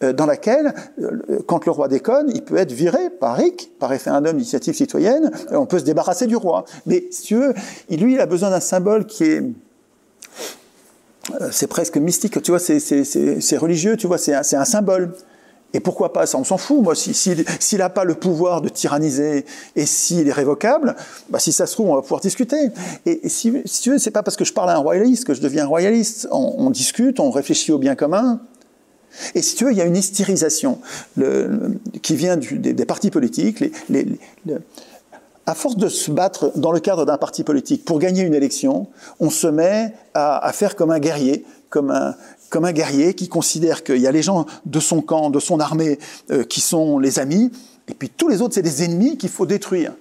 [0.00, 4.36] dans laquelle, euh, quand le roi déconne, il peut être viré par RIC, par référendum
[4.36, 6.64] d'initiative citoyenne, on peut se débarrasser du roi.
[6.86, 7.54] Mais si tu veux,
[7.90, 9.42] lui, il a besoin d'un symbole qui est...
[11.40, 15.12] Euh, c'est presque mystique, tu vois, c'est religieux, tu vois, c'est un, symbole.
[15.74, 16.94] Et pourquoi pas ça On s'en fout, moi.
[16.94, 19.44] S'il si, n'a pas le pouvoir de tyranniser
[19.76, 20.94] et s'il est révocable,
[21.28, 22.70] bah, si ça se trouve, on va pouvoir discuter.
[23.04, 25.34] Et, si, si, tu veux, c'est pas parce que je parle à un royaliste que
[25.34, 26.28] je deviens royaliste.
[26.30, 28.40] On, on discute, on réfléchit au bien commun,
[29.34, 30.78] et si tu veux, il y a une hystérisation
[32.02, 33.64] qui vient des, partis politiques.
[35.46, 38.86] à force de se battre dans le cadre d'un parti politique pour gagner une élection,
[39.18, 44.06] on se met à, faire comme un guerrier, comme un, guerrier qui considère qu'il y
[44.06, 45.98] a les gens de son camp, de son armée,
[46.30, 47.50] euh, qui sont les amis,
[47.88, 49.92] et puis tous les autres, c'est des ennemis qu'il faut détruire.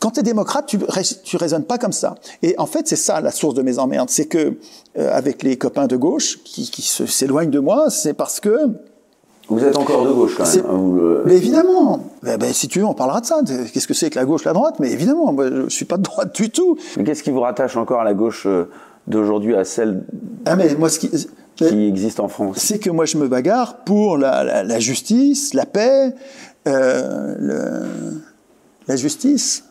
[0.00, 0.78] Quand tu es démocrate, tu,
[1.24, 2.16] tu raisonnes pas comme ça.
[2.42, 4.10] Et en fait, c'est ça la source de mes emmerdes.
[4.10, 4.54] C'est que,
[4.98, 8.68] euh, avec les copains de gauche qui, qui s'éloignent de moi, c'est parce que.
[9.48, 10.64] Vous êtes encore de gauche, quand même.
[10.68, 12.00] Hein, mais évidemment.
[12.22, 13.40] Ben, ben, si tu veux, on parlera de ça.
[13.72, 14.76] Qu'est-ce que c'est que la gauche, la droite?
[14.80, 16.76] Mais évidemment, moi, je suis pas de droite du tout.
[16.96, 18.68] Mais qu'est-ce qui vous rattache encore à la gauche euh,
[19.06, 20.02] d'aujourd'hui, à celle
[20.46, 21.10] ah, mais moi, ce qui,
[21.54, 22.56] qui existe en France?
[22.58, 26.12] C'est que moi, je me bagarre pour la, la, la justice, la paix,
[26.66, 28.20] euh, le,
[28.88, 29.64] la justice,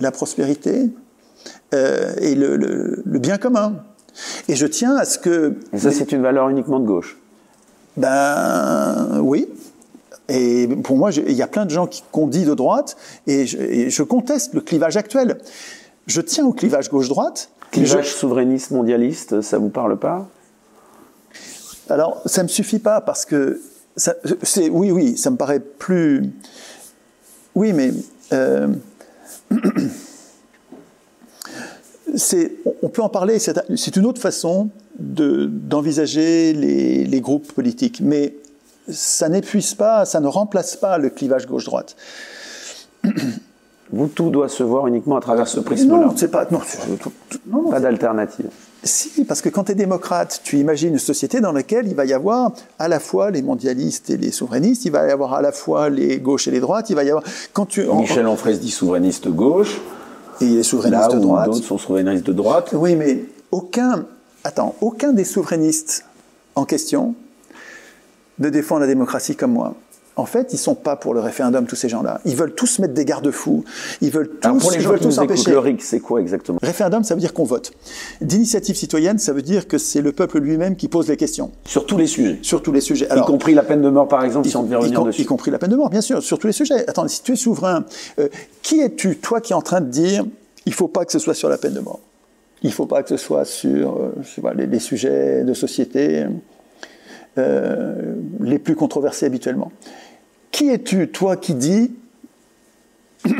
[0.00, 0.90] la prospérité
[1.74, 3.84] euh, et le, le, bien commun.
[4.48, 5.56] Et je tiens à ce que...
[5.72, 7.18] Et ça, c'est une valeur uniquement de gauche
[7.96, 9.48] Ben oui.
[10.28, 12.96] Et pour moi, il y a plein de gens qui qu'on dit de droite,
[13.26, 15.38] et je, conteste le clivage actuel.
[16.06, 17.50] Je tiens au clivage gauche-droite.
[17.72, 20.28] Clivage souverainiste, mondialiste, ça vous parle pas?
[21.88, 23.60] Alors, ça me suffit pas parce que
[23.96, 26.30] c'est oui, oui, ça me paraît plus.
[27.56, 27.92] Oui, mais
[28.32, 28.68] euh,
[32.82, 38.34] on peut en parler, c'est une autre façon d'envisager les, groupes politiques, mais
[38.88, 41.96] ça n'épuise pas, ça ne remplace pas le clivage gauche-droite.
[43.92, 46.06] Vous, tout doit se voir uniquement à travers ce prisme-là.
[46.06, 46.46] Non, c'est pas.
[47.46, 48.48] Non, pas d'alternative.
[48.82, 52.06] Si, parce que quand tu es démocrate, tu imagines une société dans laquelle il va
[52.06, 55.42] y avoir à la fois les mondialistes et les souverainistes, il va y avoir à
[55.42, 57.22] la fois les gauches et les droites, il va y avoir.
[57.52, 59.80] Quand tu, Michel Onfray dit souverainiste gauche.
[60.40, 61.46] Et les souverainistes de droite.
[61.46, 62.70] D'autres sont souverainistes de droite.
[62.72, 64.06] Oui, mais aucun.
[64.42, 66.06] Attends, aucun des souverainistes
[66.54, 67.14] en question
[68.38, 69.74] ne défend la démocratie comme moi.
[70.20, 72.20] En fait, ils sont pas pour le référendum, tous ces gens-là.
[72.26, 73.64] Ils veulent tous mettre des garde-fous.
[74.02, 75.50] Ils veulent tous, pour les gens qui nous empêcher.
[75.50, 76.58] Le RIC, c'est quoi exactement?
[76.62, 77.72] Référendum, ça veut dire qu'on vote.
[78.20, 81.52] D'initiative citoyenne, ça veut dire que c'est le peuple lui-même qui pose les questions.
[81.64, 83.08] Sur tous les sujets Sur tous les sujets.
[83.16, 85.22] y compris la peine de mort, par exemple, si on devait revenir dessus.
[85.22, 86.86] Y compris la peine de mort, bien sûr, sur tous les sujets.
[86.86, 87.86] Attends, si tu es souverain,
[88.18, 88.28] euh,
[88.60, 90.26] qui es-tu, toi, qui es en train de dire
[90.66, 92.00] il faut pas que ce soit sur la peine de mort?
[92.62, 95.54] Il faut pas que ce soit sur euh, je sais pas, les, les, sujets de
[95.54, 96.26] société
[97.38, 99.70] euh, les plus controversés habituellement.
[100.50, 101.92] Qui es-tu, toi, qui dis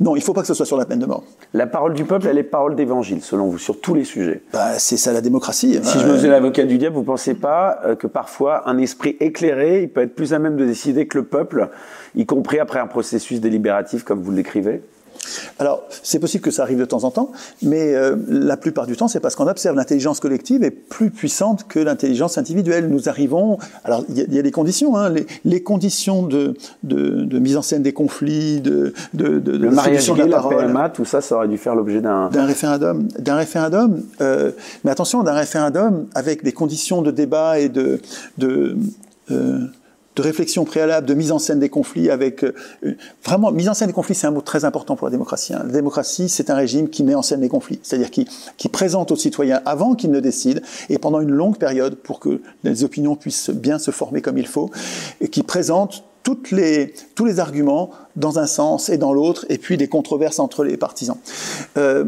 [0.00, 1.24] non, il ne faut pas que ce soit sur la peine de mort.
[1.52, 4.42] La parole du peuple, elle est parole d'évangile, selon vous, sur tous les sujets.
[4.52, 5.78] Bah, c'est ça la démocratie.
[5.82, 8.78] Si je me faisais l'avocat du diable, vous ne pensez pas euh, que parfois un
[8.78, 11.68] esprit éclairé, il peut être plus à même de décider que le peuple,
[12.14, 14.82] y compris après un processus délibératif comme vous l'écrivez
[15.58, 18.96] alors, c'est possible que ça arrive de temps en temps, mais euh, la plupart du
[18.96, 22.88] temps, c'est parce qu'on observe l'intelligence collective est plus puissante que l'intelligence individuelle.
[22.88, 25.12] Nous arrivons, alors il y, a des conditions, hein,
[25.44, 30.24] les, conditions de, de, mise en scène des conflits, de, de, de le mariage de
[30.24, 34.02] la, PMA, tout ça, ça aurait dû faire l'objet d'un d'un référendum, d'un référendum.
[34.20, 34.52] Euh,
[34.84, 38.00] mais attention, d'un référendum avec des conditions de débat et de
[38.38, 38.76] de
[39.30, 39.58] euh,
[40.16, 42.54] de réflexion préalable, de mise en scène des conflits avec euh,
[43.24, 45.54] vraiment mise en scène des conflits, c'est un mot très important pour la démocratie.
[45.54, 45.62] Hein.
[45.66, 48.26] La démocratie, c'est un régime qui met en scène les conflits, c'est-à-dire qui,
[48.68, 52.84] présente aux citoyens avant qu'ils ne décident et pendant une longue période pour que les
[52.84, 54.70] opinions puissent bien se former comme il faut,
[55.20, 56.04] et qui présente
[56.52, 60.64] les, tous les arguments dans un sens et dans l'autre, et puis des controverses entre
[60.64, 61.16] les partisans.
[61.76, 62.04] Euh,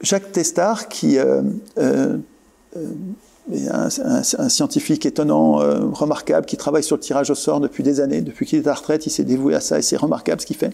[0.00, 1.42] Jacques Testard, qui euh,
[3.70, 8.00] un, un, scientifique étonnant, euh, remarquable, qui travaille sur le tirage au sort depuis des
[8.00, 8.20] années.
[8.20, 10.46] Depuis qu'il est à la retraite, il s'est dévoué à ça et c'est remarquable ce
[10.46, 10.72] qu'il fait.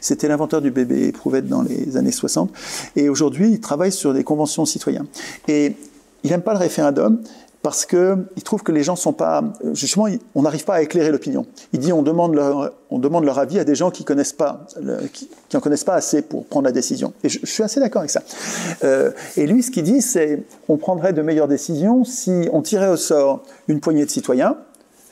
[0.00, 2.50] C'était l'inventeur du bébé éprouvette dans les années 60.
[2.96, 5.06] Et aujourd'hui, il travaille sur des conventions citoyennes.
[5.48, 5.76] Et
[6.24, 7.20] il n'aime pas le référendum,
[7.62, 11.46] parce qu'il trouve que les gens sont pas, justement, on n'arrive pas à éclairer l'opinion.
[11.72, 14.66] Il dit on demande leur, on demande leur avis à des gens qui connaissent pas,
[15.12, 17.12] qui, qui en connaissent pas assez pour prendre la décision.
[17.22, 18.22] Et je, suis assez d'accord avec ça.
[18.82, 22.88] Euh, et lui, ce qu'il dit, c'est on prendrait de meilleures décisions si on tirait
[22.88, 24.56] au sort une poignée de citoyens,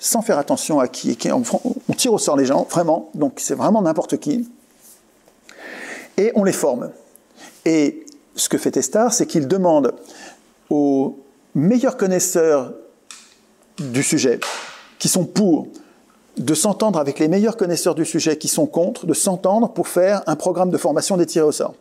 [0.01, 1.43] sans faire attention à qui, on,
[1.89, 3.11] on tire au sort les gens, vraiment.
[3.15, 4.49] Donc c'est vraiment n'importe qui,
[6.21, 6.91] et on les forme.
[7.65, 9.95] Et ce que fait Testar, c'est qu'il demande
[10.69, 11.19] aux
[11.55, 12.73] meilleurs connaisseurs
[13.79, 14.41] du sujet,
[14.99, 15.69] qui sont pour,
[16.37, 20.23] de s'entendre avec les meilleurs connaisseurs du sujet qui sont contre, de s'entendre pour faire
[20.27, 21.75] un programme de formation des tirés au sort.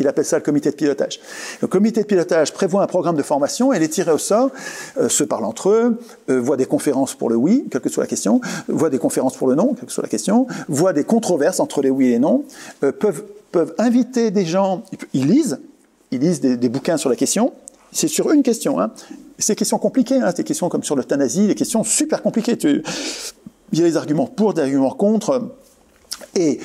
[0.00, 1.18] Il appelle ça le comité de pilotage.
[1.60, 4.50] Le comité de pilotage prévoit un programme de formation et les tirés au sort
[4.96, 6.00] euh, se parlent entre eux,
[6.30, 9.36] euh, voient des conférences pour le oui, quelle que soit la question, voient des conférences
[9.36, 12.10] pour le non, quelle que soit la question, voient des controverses entre les oui et
[12.10, 12.44] les non,
[12.84, 14.84] euh, peuvent, peuvent inviter des gens,
[15.14, 15.58] ils lisent,
[16.12, 17.52] ils lisent des, des bouquins sur la question,
[17.92, 18.80] c'est sur une question.
[18.80, 18.92] Hein.
[19.38, 22.58] C'est des questions compliquées, hein, des questions comme sur l'euthanasie, des questions super compliquées.
[23.72, 25.50] Il y a des arguments pour, des arguments contre.
[26.34, 26.58] Et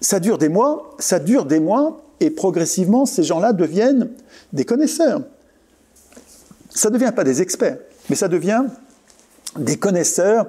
[0.00, 4.10] ça dure des mois, ça dure des mois, et progressivement, ces gens-là deviennent
[4.52, 5.22] des connaisseurs.
[6.70, 8.64] Ça ne devient pas des experts, mais ça devient
[9.58, 10.46] des connaisseurs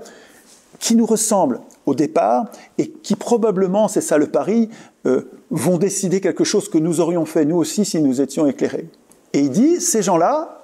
[0.80, 2.45] qui nous ressemblent au départ
[2.78, 4.69] et qui probablement, c'est ça le pari,
[5.05, 8.89] euh, vont décider quelque chose que nous aurions fait nous aussi si nous étions éclairés.
[9.36, 10.62] Et il dit, ces gens-là,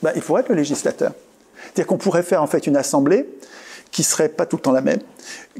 [0.00, 1.10] ben, il faudrait être le législateur.
[1.56, 3.28] C'est-à-dire qu'on pourrait faire en fait une assemblée
[3.90, 5.00] qui serait pas tout le temps la même,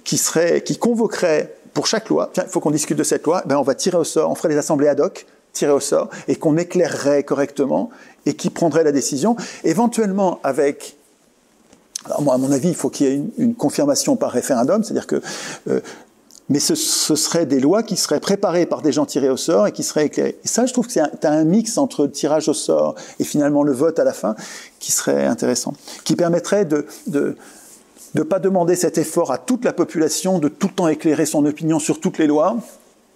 [0.04, 3.42] qui serait, qui convoquerait pour chaque loi, tiens, il faut qu'on discute de cette loi,
[3.46, 6.08] ben on va tirer au sort, on ferait des assemblées ad hoc, tirer au sort,
[6.28, 7.90] et qu'on éclairerait correctement,
[8.26, 10.96] et qui prendrait la décision, éventuellement avec
[12.04, 15.06] alors moi, à mon avis, il faut qu'il y ait une, confirmation par référendum, c'est-à-dire
[15.06, 15.22] que
[15.68, 15.80] euh,
[16.48, 19.66] mais ce, ce, seraient des lois qui seraient préparées par des gens tirés au sort
[19.66, 20.38] et qui seraient éclairées.
[20.44, 23.62] Et ça, je trouve que c'est un, un mix entre tirage au sort et finalement
[23.62, 24.34] le vote à la fin
[24.78, 25.74] qui serait intéressant,
[26.04, 27.36] qui permettrait de de
[28.14, 31.46] de pas demander cet effort à toute la population de tout le temps éclairer son
[31.46, 32.56] opinion sur toutes les lois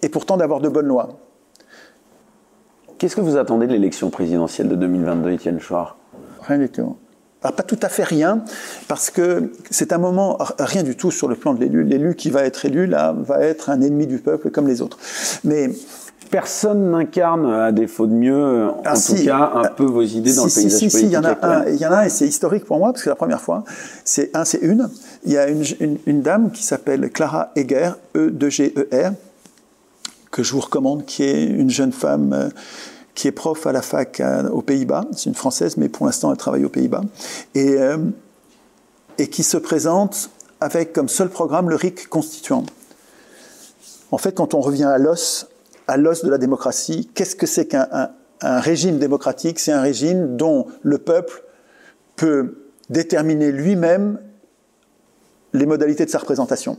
[0.01, 1.19] et pourtant d'avoir de bonnes lois.
[2.97, 5.97] Qu'est-ce que vous attendez de l'élection présidentielle de 2022, Étienne Chouard?
[6.41, 6.97] Rien du tout.
[7.41, 8.43] Pas tout à fait rien,
[8.87, 11.83] parce que c'est un moment, rien du tout sur le plan de l'élu.
[11.83, 14.97] L'élu qui va être élu, là, va être un ennemi du peuple comme les autres.
[15.43, 15.69] Mais
[16.29, 19.25] personne n'incarne, à défaut de mieux, en Ah, tout si.
[19.25, 21.37] cas, un peu vos idées dans si, le si, paysage politique il y en a
[21.41, 23.15] un, il y en a un et c'est historique pour moi parce que c'est la
[23.15, 23.63] première fois.
[24.03, 24.89] C'est un, c'est une.
[25.23, 28.89] Il y a une, une, une dame qui s'appelle Clara Eger, E 2 G E
[28.91, 29.11] R,
[30.31, 32.49] que je vous recommande, qui est une jeune femme euh,
[33.17, 34.21] qui est prof à la fac
[34.53, 35.05] aux Pays-Bas.
[35.13, 37.01] C'est une française, mais pour l'instant elle travaille aux Pays-Bas
[37.55, 37.97] et euh,
[39.17, 40.29] et qui se présente
[40.61, 42.63] avec comme seul programme le RIC constituant.
[44.11, 45.47] En fait, quand on revient à l'os,
[45.87, 48.09] à l'os de la démocratie, qu'est-ce que c'est qu'un un-
[48.41, 49.57] un régime démocratique?
[49.59, 51.43] C'est un régime dont le peuple
[52.15, 54.19] peut déterminer lui-même
[55.53, 56.77] les modalités de sa représentation.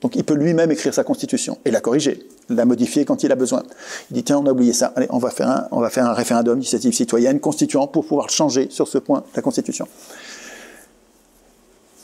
[0.00, 3.34] Donc il peut lui-même écrire sa constitution et la corriger, la modifier quand il a
[3.34, 3.62] besoin.
[4.10, 7.40] Il dit tiens on a oublié ça, allez on va faire un, référendum d'initiative citoyenne
[7.40, 9.88] constituant pour pouvoir changer sur ce point la constitution.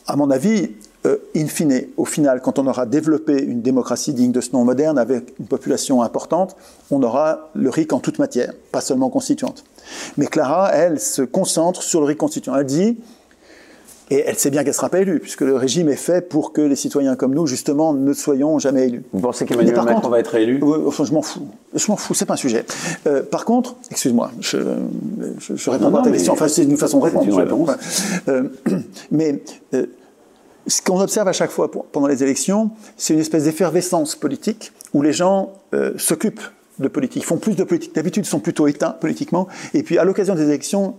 [0.07, 0.71] À mon avis,
[1.07, 4.65] euh, in fine, au final, quand on aura développé une démocratie digne de ce nom
[4.65, 6.57] moderne avec une population importante,
[6.91, 9.65] on aura le RIC en toute matière, pas seulement constituante.
[10.19, 12.57] Mais Clara, elle, se concentre sur le RIC constituant.
[12.57, 12.99] Elle dit,
[14.11, 16.53] et elle sait bien qu'elle ne sera pas élue, puisque le régime est fait pour
[16.53, 19.03] que les citoyens comme nous, justement, ne soyons jamais élus.
[19.13, 20.61] Vous pensez qu'Emmanuel Macron contre- va être élu?
[20.87, 21.47] enfin, je m'en fous.
[21.75, 22.65] Je m'en fous, c'est pas un sujet.
[23.07, 24.59] Euh, par contre, excuse-moi, je,
[25.39, 26.33] je, je réponds Non, pas à ta question.
[26.35, 27.25] Enfin, c'est une façon de répondre.
[27.27, 27.71] une réponse.
[28.29, 28.45] Euh,
[29.11, 29.43] mais
[29.73, 29.87] euh,
[30.67, 34.73] ce qu'on observe à chaque fois pour- pendant les élections, c'est une espèce d'effervescence politique
[34.93, 36.41] où les gens euh, s'occupent
[36.79, 37.95] de politique, font plus de politique.
[37.95, 39.47] D'habitude, ils sont plutôt éteints politiquement.
[39.75, 40.95] Et puis, à l'occasion des élections,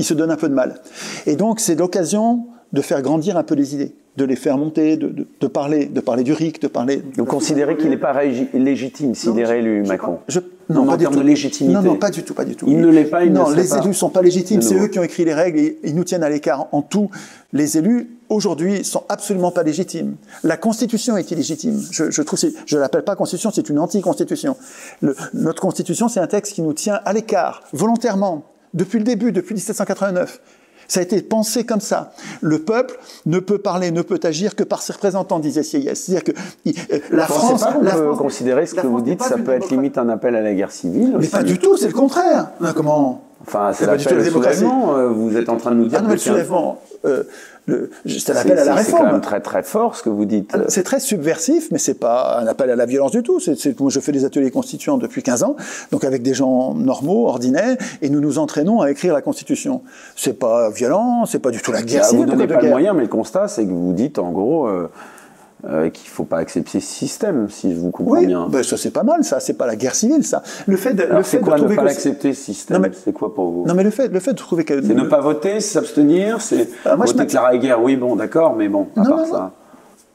[0.00, 0.80] ils se donnent un peu de mal.
[1.26, 4.96] Et donc, c'est l'occasion de faire grandir un peu les idées, de les faire monter,
[4.96, 7.02] de, de- de parler, de parler du RIC, de parler.
[7.16, 8.14] Vous considérez qu'il n'est pas
[8.54, 11.20] légitime s'il est réélu, Macron Je- Non, pas en du termes tout.
[11.20, 11.74] de légitimité.
[11.74, 12.66] Non, non, pas du tout, pas du tout.
[12.68, 14.62] Il ne l'est pas, il ne Non, les élus sont pas légitimes.
[14.62, 17.10] C'est eux qui ont écrit les règles et ils nous tiennent à l'écart en tout.
[17.52, 20.14] Les élus, aujourd'hui, sont absolument pas légitimes.
[20.44, 21.82] La Constitution est illégitime.
[21.90, 24.56] Je, je trouve, c'est- je l'appelle pas Constitution, c'est une anti-Constitution.
[25.34, 28.44] Notre Constitution, c'est un texte qui nous tient à l'écart, volontairement,
[28.74, 30.40] depuis le début, depuis 1789.
[30.88, 32.10] Ça a été pensé comme ça.
[32.40, 35.94] Le peuple ne peut parler, ne peut agir que par ses représentants, disait Sieyès.
[35.96, 39.38] C'est-à-dire que euh, la France, pas la peut France- considérer ce que vous dites, ça
[39.38, 41.92] peut être limite un appel à la guerre civile Mais pas du tout, c'est le
[41.92, 42.48] contraire.
[42.74, 44.58] Comment Enfin, c'est C'est pas du tout l'appel la au démocratie.
[44.58, 44.96] soulèvement.
[44.98, 47.22] euh, Vous êtes en train de nous dire Ah non, mais le soulèvement, euh,
[47.66, 49.12] le- c'est un appel à la c'est- c'est quand réforme.
[49.12, 50.50] même très très fort ce que vous dites.
[50.54, 53.38] Ah, C'est très subversif, mais c'est pas un appel à la violence du tout.
[53.40, 55.56] C'est, moi, je fais des ateliers constituants depuis 15 ans,
[55.92, 59.82] donc avec des gens normaux, ordinaires, et nous nous entraînons à écrire la Constitution.
[60.16, 62.60] C'est pas violent, c'est pas du tout la guerre vous donnez le pas de le
[62.62, 62.70] guerre.
[62.70, 64.90] moyen, mais le constat, c'est que vous dites en gros euh,
[65.68, 68.48] euh, qu'il ne faut pas accepter ce système, si je vous comprends Oui, bien.
[68.48, 69.40] ben, ça c'est pas mal, ça.
[69.40, 70.42] C'est pas la guerre civile, ça.
[70.66, 73.34] Le fait de, Alors le fait quoi de ne pas l'accepter ce système C'est quoi
[73.34, 75.60] pour vous Non, mais le fait, le fait de trouver que C'est ne pas voter,
[75.60, 79.18] c'est s'abstenir, c'est Ah, voter Clara Guerre, oui, bon, d'accord, mais bon, à Non, part
[79.18, 79.52] non, ça.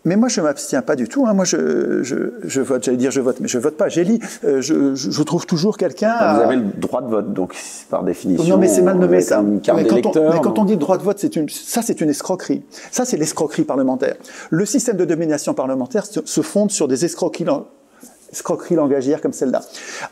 [0.05, 1.25] Mais moi, je m'abstiens pas du tout.
[1.27, 1.33] hein.
[1.33, 2.83] Moi, je, je, je vote.
[2.83, 3.89] J'allais dire je vote, mais je vote pas.
[3.89, 4.19] J'élis.
[4.43, 6.15] Euh, je, trouve toujours quelqu'un.
[6.17, 7.53] Vous à- avez le droit de vote, donc
[7.89, 8.45] par définition.
[8.47, 9.39] Non, mais c'est mal nommé ça.
[9.41, 10.33] Une carte mais, quand on, d'électeur.
[10.33, 12.63] mais quand non on dit droit de vote, c'est une, ça, c'est une escroquerie.
[12.91, 14.15] Ça, c'est l'escroquerie parlementaire.
[14.51, 17.45] Le système de domination parlementaire se, se fonde sur des escroqueries,
[18.31, 19.61] escroqueries langagières comme celle-là.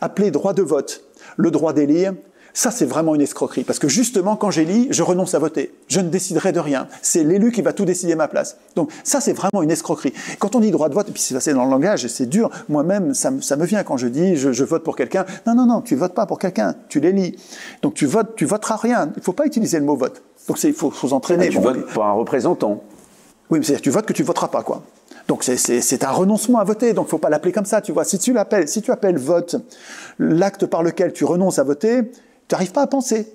[0.01, 1.03] Appeler droit de vote,
[1.37, 2.13] le droit d'élire,
[2.55, 3.63] ça, c'est vraiment une escroquerie.
[3.63, 5.73] Parce que justement, quand j'élis, je renonce à voter.
[5.87, 6.87] Je ne déciderai de rien.
[7.01, 8.57] C'est l'élu qui va tout décider à ma place.
[8.75, 10.13] Donc, ça, c'est vraiment une escroquerie.
[10.39, 12.51] Quand on dit droit de vote, et puis c'est passé dans le langage, c'est dur,
[12.69, 15.25] moi-même, ça, me- ça me vient quand je dis je, je vote pour quelqu'un.
[15.47, 17.35] Non, non, non, tu votes pas pour quelqu'un, tu l'élis.
[17.81, 19.11] Donc, tu votes, tu voteras rien.
[19.17, 20.21] Il faut pas utiliser le mot vote.
[20.47, 21.47] Donc, il faut, faut s'entraîner.
[21.47, 22.83] Ah, tu Bon, votes pour un représentant.
[23.49, 24.83] oui, mais c'est-à-dire tu votes que tu voteras pas, quoi.
[25.29, 28.03] Donc c'est- un renoncement à voter, donc faut pas l'appeler comme ça, tu vois.
[28.03, 29.55] Si tu l'appelles, si tu appelles vote
[30.19, 32.01] l'acte par lequel tu renonces à voter,
[32.47, 33.27] tu n'arrives pas à penser.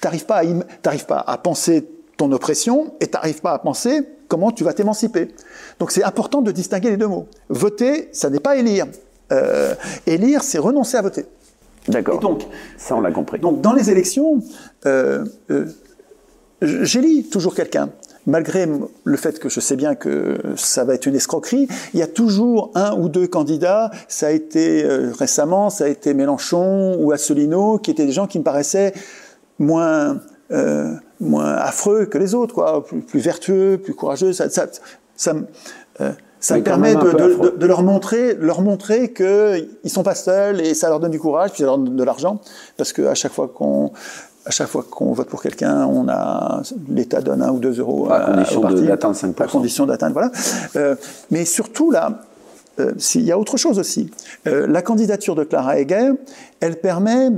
[0.00, 4.50] Tu n'arrives pas, à pas penser ton oppression et tu n'arrives pas à penser comment
[4.50, 5.34] tu vas t'émanciper.
[5.78, 7.28] Donc c'est important de distinguer les deux mots.
[7.48, 8.86] Voter, ça n'est pas élire.
[9.32, 9.74] Euh,
[10.06, 11.26] élire, c'est renoncer à voter.
[11.88, 12.20] D'accord.
[12.20, 12.42] Donc,
[12.76, 13.38] ça, on l'a compris.
[13.38, 14.42] donc dans les élections,
[14.86, 15.66] euh, euh,
[16.62, 17.90] j'élis toujours quelqu'un.
[18.26, 18.66] Malgré
[19.04, 22.08] le fait que je sais bien que ça va être une escroquerie, il y a
[22.08, 23.90] toujours un ou deux candidats.
[24.08, 28.26] Ça a été euh, récemment, ça a été Mélenchon ou Asselineau, qui étaient des gens
[28.26, 28.92] qui me paraissaient
[29.58, 30.20] moins
[30.52, 34.32] euh, moins affreux que les autres, quoi, plus, plus vertueux, plus courageux.
[34.32, 34.66] Ça, ça,
[35.16, 35.46] ça, me-
[36.00, 37.50] euh, ça me permet de, de- affreux.
[37.52, 41.10] de- de leur montrer, leur montrer que ils sont pas seuls et ça leur donne
[41.10, 42.40] du courage, puis ça leur donne de l'argent,
[42.76, 43.92] parce que à chaque fois qu'on
[44.46, 48.08] à chaque fois qu'on vote pour quelqu'un, on a l'État donne un ou deux euros
[48.10, 48.86] À condition au de- parti.
[48.86, 49.42] d'atteindre 5%.
[49.42, 50.30] À condition d'atteindre, voilà.
[50.76, 50.94] Euh,
[51.30, 52.22] mais surtout là,
[52.78, 54.10] euh, s'il y a autre chose aussi.
[54.46, 56.12] Euh, la candidature de Clara Heger,
[56.60, 57.30] elle permet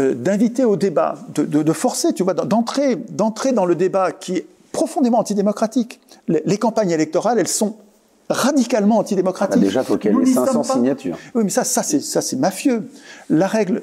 [0.00, 4.12] euh, d'inviter au débat, de, de- de forcer, tu vois, d'entrer, d'entrer dans le débat
[4.12, 6.00] qui est profondément antidémocratique.
[6.28, 7.76] Les, les campagnes électorales, elles sont
[8.28, 9.62] radicalement antidémocratique.
[9.62, 11.16] déjà, il faut qu'il y ait les 500 signatures.
[11.34, 12.82] Oui, mais ça, ça c'est mafieux.
[13.30, 13.82] La règle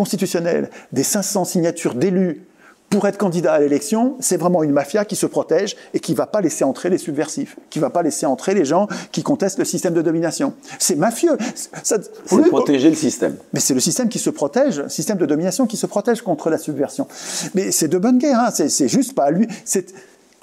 [0.00, 2.40] constitutionnelle des 500 signatures d'élus
[2.88, 6.16] pour être candidat à l'élection, c'est vraiment une mafia qui se protège et qui ne
[6.16, 9.22] va pas laisser entrer les subversifs, qui ne va pas laisser entrer les gens qui
[9.22, 10.54] contestent le système de domination.
[10.78, 11.36] C'est mafieux.
[11.82, 12.00] C'est
[12.48, 13.36] protéger le système.
[13.52, 16.48] Mais c'est le système qui se protège, le système de domination qui se protège contre
[16.48, 17.06] la subversion.
[17.54, 18.50] Mais c'est de bonne guerre, hein.
[18.50, 19.46] c'est juste pas à lui.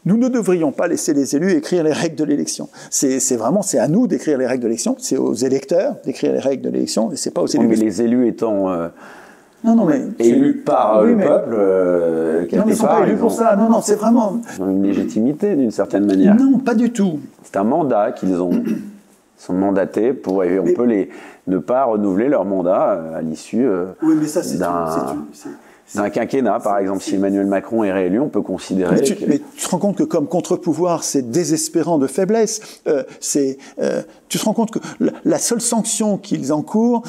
[0.06, 2.70] Nous ne devrions pas laisser les élus écrire les règles de l'élection.
[2.92, 6.40] C'est vraiment, c'est à nous d'écrire les règles de l'élection, c'est aux électeurs d'écrire les
[6.40, 7.68] règles de l'élection, et c'est pas aux élus.
[7.68, 8.88] mais les élus étant euh,
[9.64, 11.56] non, non, mais élus par euh, le peuple.
[11.58, 13.56] Euh, non, mais ils ne sont pas élus pour ça.
[13.56, 14.40] Non, non, c'est vraiment.
[14.56, 16.36] Ils ont une légitimité d'une certaine manière.
[16.36, 17.20] Non, pas du tout.
[17.44, 18.52] C'est un mandat qu'ils ont.
[18.52, 18.78] Ils
[19.38, 20.44] sont mandatés pour.
[20.44, 21.10] on peut les
[21.48, 23.68] ne pas renouveler leur mandat euh, à l'issue
[24.04, 24.42] oui, mais ça,
[25.96, 28.96] d'un quinquennat, par exemple, si Emmanuel Macron est réélu, on peut considérer.
[28.96, 32.82] Mais tu, mais tu te rends compte que comme contre-pouvoir, c'est désespérant de faiblesse.
[32.88, 34.80] Euh, c'est, euh, tu te rends compte que
[35.24, 37.04] la seule sanction qu'ils encourent,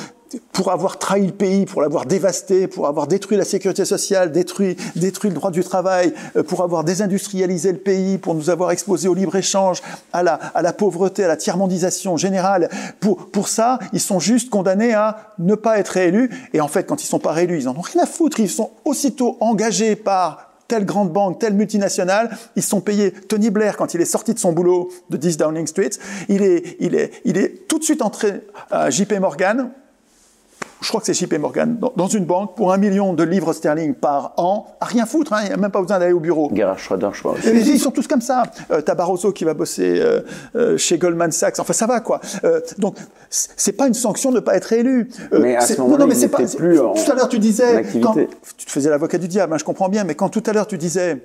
[0.53, 4.77] pour avoir trahi le pays, pour l'avoir dévasté, pour avoir détruit la sécurité sociale, détruit,
[4.97, 9.09] détruit le droit du travail, euh, pour avoir désindustrialisé le pays, pour nous avoir exposé
[9.09, 12.69] au libre-échange, à la, à la pauvreté, à la tiers-mondisation générale.
[13.01, 16.31] Pour, pour ça, ils sont juste condamnés à ne pas être réélus.
[16.53, 18.41] Et en fait, quand ils sont pas réélus, ils en ont rien à foutre.
[18.41, 23.11] Ils sont aussitôt engagés par telle grande banque, telle multinationale, ils sont payés.
[23.11, 25.91] Tony Blair, quand il est sorti de son boulot de 10 Downing Street,
[26.29, 29.71] il est, il est, il est tout de suite entré à JP Morgan,
[30.81, 33.95] je crois que c'est JP Morgan, dans, une banque, pour un million de livres sterling
[33.95, 36.51] par an, à rien foutre, hein, il n'y a même pas besoin d'aller au bureau.
[36.77, 37.49] Schroeder, je crois aussi.
[37.49, 38.45] Ils sont tous comme ça.
[38.71, 40.21] Euh, T'as Barroso qui va bosser euh,
[40.55, 42.21] euh, chez Goldman Sachs, enfin ça va quoi.
[42.45, 42.97] Euh, donc,
[43.29, 45.09] c'est pas une sanction de ne pas être élu.
[45.33, 48.15] Mais à ce moment-là, non, mais pas, plus Tout à l'heure tu disais, quand,
[48.57, 50.67] tu te faisais l'avocat du diable, hein, je comprends bien, mais quand tout à l'heure
[50.67, 51.21] tu disais,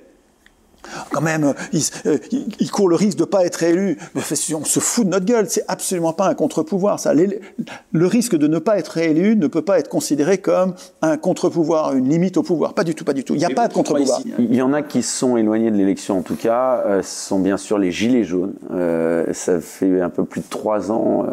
[1.12, 2.18] quand même, il, euh,
[2.60, 3.98] il, court le risque de pas être élu.
[4.14, 5.46] On se fout de notre gueule.
[5.48, 7.00] C'est absolument pas un contre-pouvoir.
[7.00, 11.16] Ça, le risque de ne pas être élu ne peut pas être considéré comme un
[11.16, 12.74] contre-pouvoir, une limite au pouvoir.
[12.74, 13.34] Pas du tout, pas du tout.
[13.34, 14.20] Il n'y a pas de contre-pouvoir.
[14.38, 16.82] Il y en a qui sont éloignés de l'élection, en tout cas.
[16.86, 18.54] Euh, ce sont bien sûr les gilets jaunes.
[18.72, 21.26] Euh, ça fait un peu plus de trois ans.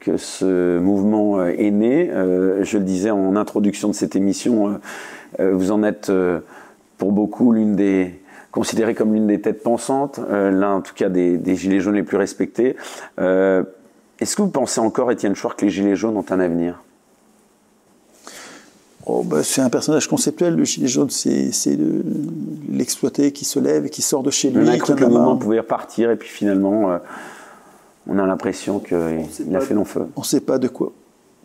[0.00, 2.10] que ce mouvement est né.
[2.12, 4.78] je le disais en introduction de cette émission,
[5.38, 6.12] vous en êtes
[6.98, 8.14] pour beaucoup l'une des,
[8.56, 12.02] considéré comme l'une des têtes pensantes, euh, l'un en tout cas des, gilets jaunes les
[12.02, 12.74] plus respectés.
[13.20, 13.62] Euh,
[14.18, 16.82] est-ce que vous pensez encore, Étienne Chouard, que les gilets jaunes ont un avenir?
[19.04, 20.56] Oh, bah, c'est un personnage conceptuel.
[20.56, 21.50] Le gilet jaune, c'est,
[22.72, 24.66] l'exploité qui se lève et qui sort de chez lui.
[24.66, 26.98] On a cru que le moment pouvait repartir et puis finalement, euh,
[28.06, 30.08] on a l'impression qu'il a fait long feu.
[30.16, 30.94] On ne sait pas de quoi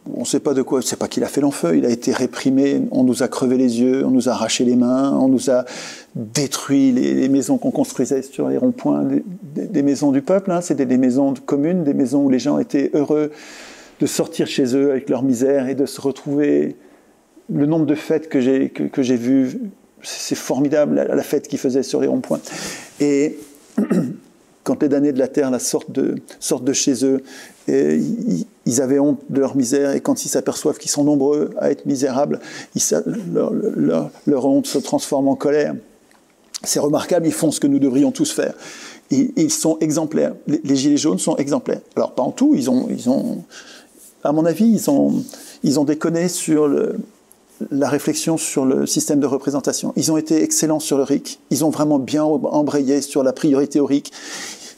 [0.09, 2.11] on ne sait pas de quoi, c'est pas qu'il a fait l'enfeu, il a été
[2.11, 5.51] réprimé, on nous a crevé les yeux, on nous a arraché les mains, on nous
[5.51, 5.65] a
[6.15, 9.05] détruit les, maisons qu'on construisait sur les ronds-points,
[9.55, 12.89] des, maisons du peuple, hein, c'était des maisons communes, des maisons où les gens étaient
[12.93, 13.31] heureux
[13.99, 16.75] de sortir chez eux avec leur misère et de se retrouver.
[17.53, 19.59] Le nombre de fêtes que j'ai que, vues,
[20.01, 22.39] c'est formidable, la, fête qu'ils faisaient sur les ronds-points.
[22.99, 23.37] Et
[24.63, 27.21] quand les damnés de la terre sortent, de, sortent de chez eux,
[27.67, 28.45] ils,
[28.79, 32.39] avaient honte de leur misère, et quand ils s'aperçoivent qu'ils sont nombreux à être misérables,
[34.27, 35.75] leur, honte se transforme en colère.
[36.63, 38.53] C'est remarquable, ils font ce que nous devrions tous faire.
[39.09, 40.35] ils sont exemplaires.
[40.47, 41.81] Les, Gilets jaunes sont exemplaires.
[41.95, 43.09] Alors, pas en tout, ils ont, ils
[44.23, 45.23] à mon avis, ils ont,
[45.63, 46.69] ils ont déconné sur
[47.69, 49.93] la réflexion sur le système de représentation.
[49.95, 51.39] Ils ont été excellents sur le RIC.
[51.49, 54.11] Ils ont vraiment bien embrayé sur la priorité au RIC.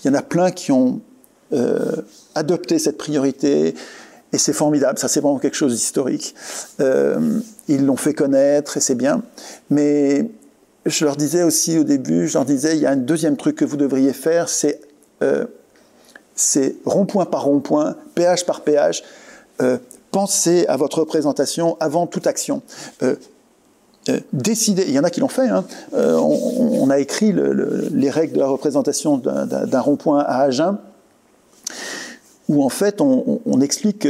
[0.04, 1.00] Il y en a plein qui ont
[1.54, 1.96] euh,
[2.36, 3.76] adopté cette priorité.
[4.32, 6.34] Et c'est formidable, ça c'est vraiment quelque chose d'historique.
[6.80, 9.22] Euh, ils l'ont fait connaître et c'est bien.
[9.70, 10.30] Mais
[10.86, 13.56] je leur disais aussi au début, je leur disais, il y a un deuxième truc
[13.56, 14.82] que vous devriez faire, c'est
[15.22, 15.46] euh,
[16.86, 19.04] rond-point par rond-point, péage par péage,
[19.62, 19.78] euh,
[20.12, 22.62] pensez à votre représentation avant toute action.
[23.02, 23.16] Euh,
[24.10, 25.64] euh, décider, il y en a qui l'ont fait, hein.
[25.94, 30.78] on, a écrit les règles de la représentation d'un rond-point à Agen,
[32.54, 34.08] où en fait on, explique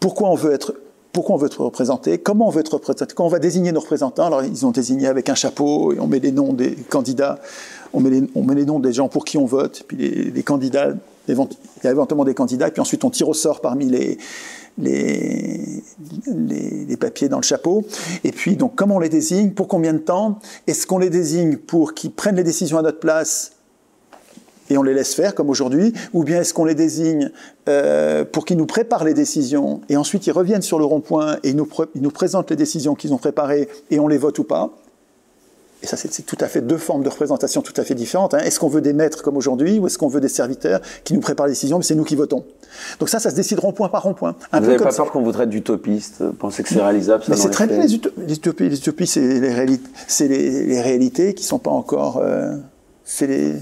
[0.00, 0.74] pourquoi on veut être
[1.16, 3.80] pourquoi on veut être représenté, comment on veut être représenté, quand on va désigner nos
[3.80, 7.38] représentants, alors ils ont désigné avec un chapeau et on met les noms des candidats,
[7.94, 10.90] on met les, noms des gens pour qui on vote, puis les, candidats,
[11.26, 14.18] il y a éventuellement des candidats, puis ensuite on tire au sort parmi les,
[17.00, 17.86] papiers dans le chapeau.
[18.22, 21.56] Et puis, donc, comment on les désigne Pour combien de temps Est-ce qu'on les désigne
[21.56, 23.52] pour qu'ils prennent les décisions à notre place
[24.70, 27.30] et on les laisse faire comme aujourd'hui, ou bien est-ce qu'on les désigne
[27.68, 31.50] euh, pour qu'ils nous préparent les décisions et ensuite ils reviennent sur le rond-point et
[31.50, 34.44] ils nous, ils nous présentent les décisions qu'ils ont préparées et on les vote ou
[34.44, 34.70] pas
[35.82, 38.32] et ça c'est tout à fait deux formes de représentation tout à fait différentes.
[38.32, 38.38] Hein.
[38.38, 41.20] Est-ce qu'on veut des maîtres comme aujourd'hui ou est-ce qu'on veut des serviteurs qui nous
[41.20, 42.44] préparent les décisions, mais c'est nous qui votons
[42.98, 44.36] Donc ça, ça se décide rond-point par rond-point.
[44.52, 47.50] Vous n'avez pas peur qu'on vous traite d'utopiste Pensez que c'est réalisable ça Mais c'est
[47.50, 48.68] très bien les, utopies.
[48.68, 49.88] Les utopies, c'est les, réalités,
[50.20, 52.18] les, les réalités qui sont pas encore...
[52.18, 52.54] Euh,
[53.04, 53.54] c'est les,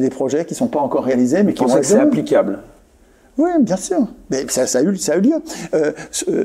[0.00, 1.84] des projets qui sont pas encore réalisés, mais qui vont être...
[1.84, 2.60] c'est applicable?
[3.36, 4.06] Oui, bien sûr.
[4.30, 5.42] Mais ça, a, eu, ça a eu lieu.
[5.74, 5.92] Euh,
[6.28, 6.44] euh,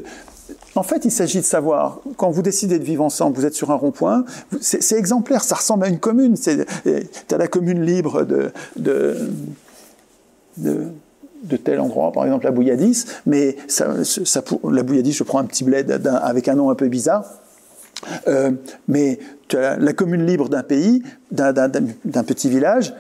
[0.76, 3.72] en fait, il s'agit de savoir, quand vous décidez de vivre ensemble, vous êtes sur
[3.72, 4.26] un rond-point,
[4.62, 6.36] c'est exemplaire, ça ressemble à une commune.
[6.36, 6.96] Tu
[7.32, 9.18] as la commune libre de, de,
[10.58, 15.46] de, tel endroit, par exemple la Bouilladis, mais ça, ça, la Bouilladis, je prends un
[15.46, 17.26] petit bled avec un nom un peu bizarre.
[18.28, 18.52] Euh,
[18.88, 22.94] mais tu as la commune libre d'un pays, d'un petit village,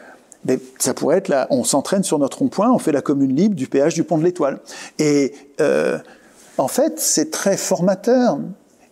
[0.77, 3.67] ça pourrait être là, on s'entraîne sur notre rond-point, on fait la commune libre du
[3.67, 4.59] péage du pont de l'Étoile.
[4.97, 5.97] Et euh,
[6.57, 8.39] en fait, c'est très formateur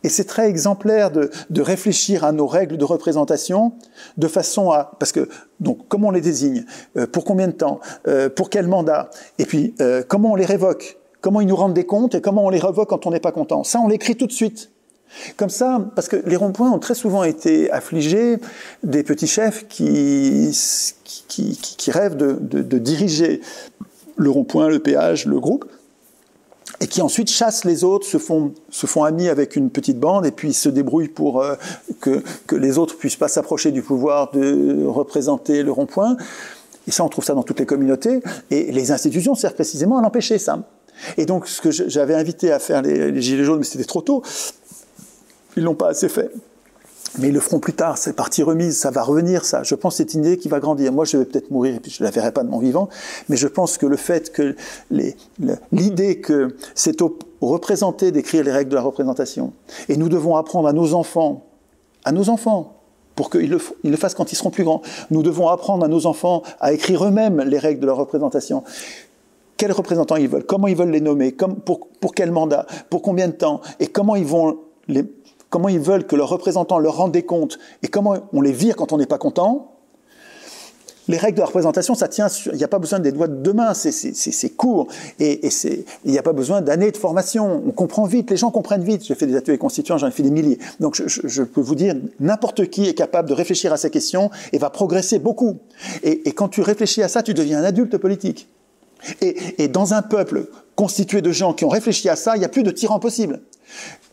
[0.03, 3.73] et c'est très exemplaire de, de, réfléchir à nos règles de représentation
[4.17, 5.27] de façon à, parce que
[5.59, 6.65] donc comment on les désigne,
[6.97, 9.73] euh, pour combien de temps, euh, pour quel mandat, et puis
[10.07, 12.89] comment on les révoque, comment ils nous rendent des comptes et comment on les révoque
[12.89, 13.63] quand on n'est pas content.
[13.63, 14.69] Ça, on l'écrit tout de suite.
[15.35, 18.37] Comme ça, parce que les ronds-points ont très souvent été affligés
[18.83, 20.51] des petits chefs qui,
[21.27, 23.41] qui, rêvent de, de, de, diriger
[24.15, 25.65] le rond-point, le péage, le groupe,
[26.79, 30.25] et qui ensuite chassent les autres, se font, se font amis avec une petite bande,
[30.25, 31.55] et puis se débrouillent pour euh,
[31.99, 36.17] que, que les autres puissent pas s'approcher du pouvoir de représenter le rond-point.
[36.87, 40.01] Et ça, on trouve ça dans toutes les communautés, et les institutions servent précisément à
[40.01, 40.59] l'empêcher, ça.
[41.17, 44.01] Et donc, ce que j'avais invité à faire les, les Gilets jaunes, mais c'était trop
[44.01, 44.23] tôt,
[45.57, 46.31] ils l'ont pas assez fait.
[47.19, 49.63] Mais ils le feront plus tard, c'est partie remise, ça va revenir, ça.
[49.63, 50.91] Je pense que c'est une idée qui va grandir.
[50.91, 52.89] Moi, je vais peut-être mourir et puis je ne la verrai pas de mon vivant,
[53.29, 54.55] mais je pense que le fait que
[55.71, 59.53] l'idée que c'est au représenté d'écrire les règles de la représentation,
[59.89, 61.45] et nous devons apprendre à nos enfants,
[62.03, 62.73] à nos enfants,
[63.15, 66.43] pour qu'ils le, fassent quand ils seront plus grands, nous devons apprendre à nos enfants
[66.59, 68.63] à écrire eux-mêmes les règles de la représentation.
[69.55, 73.33] Quels représentants ils veulent, comment ils veulent les nommer, pour quel mandat, pour combien de
[73.33, 75.03] temps, et comment ils vont les,
[75.49, 78.75] comment ils veulent que leurs représentants leur rendent des comptes et comment on les vire
[78.75, 79.77] quand on n'est pas content,
[81.07, 83.27] les règles de la représentation, ça tient sur, il n'y a pas besoin des doigts
[83.27, 84.87] de main, c'est court,
[85.19, 85.47] et,
[86.05, 89.05] il n'y a pas besoin d'années de formation, on comprend vite, les gens comprennent vite,
[89.05, 91.95] j'ai fait des ateliers constituants, j'en ai fait des milliers, donc je, peux vous dire,
[92.19, 95.57] n'importe qui est capable de réfléchir à ces questions et va progresser beaucoup.
[96.03, 98.47] Et, quand tu réfléchis à ça, tu deviens un adulte politique.
[99.21, 102.49] Et, dans un peuple constitué de gens qui ont réfléchi à ça, il n'y a
[102.49, 103.39] plus de tyran possible.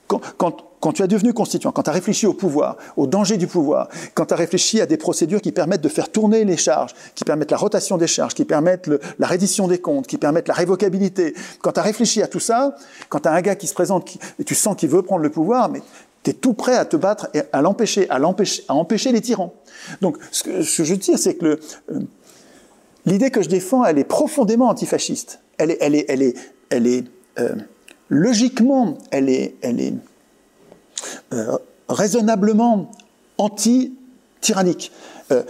[0.07, 3.89] Quand, tu as devenu constituant, quand tu as réfléchi au pouvoir, au danger du pouvoir,
[4.13, 7.25] quand tu as réfléchi à des procédures qui permettent de faire tourner les charges, qui
[7.25, 11.35] permettent la rotation des charges, qui permettent la reddition des comptes, qui permettent la révocabilité,
[11.63, 12.77] quand tu as réfléchi à tout ça,
[13.09, 15.31] quand tu as un gars qui se présente et tu sens qu'il veut prendre le
[15.31, 15.81] pouvoir, mais
[16.23, 19.21] tu es tout prêt à te battre et à l'empêcher, à l'empêcher, à empêcher les
[19.21, 19.55] tyrans.
[20.01, 21.59] Donc, ce que, je veux dire, c'est que
[21.93, 22.01] euh,
[23.07, 25.41] l'idée que je défends, elle est profondément antifasciste.
[25.59, 26.35] Elle est, elle est, elle est,
[26.71, 27.05] elle est
[27.39, 27.55] euh,
[28.09, 29.55] logiquement, elle est,
[31.33, 32.91] euh, raisonnablement
[33.39, 34.93] anti-tyrannique.
[35.33, 35.43] Euh,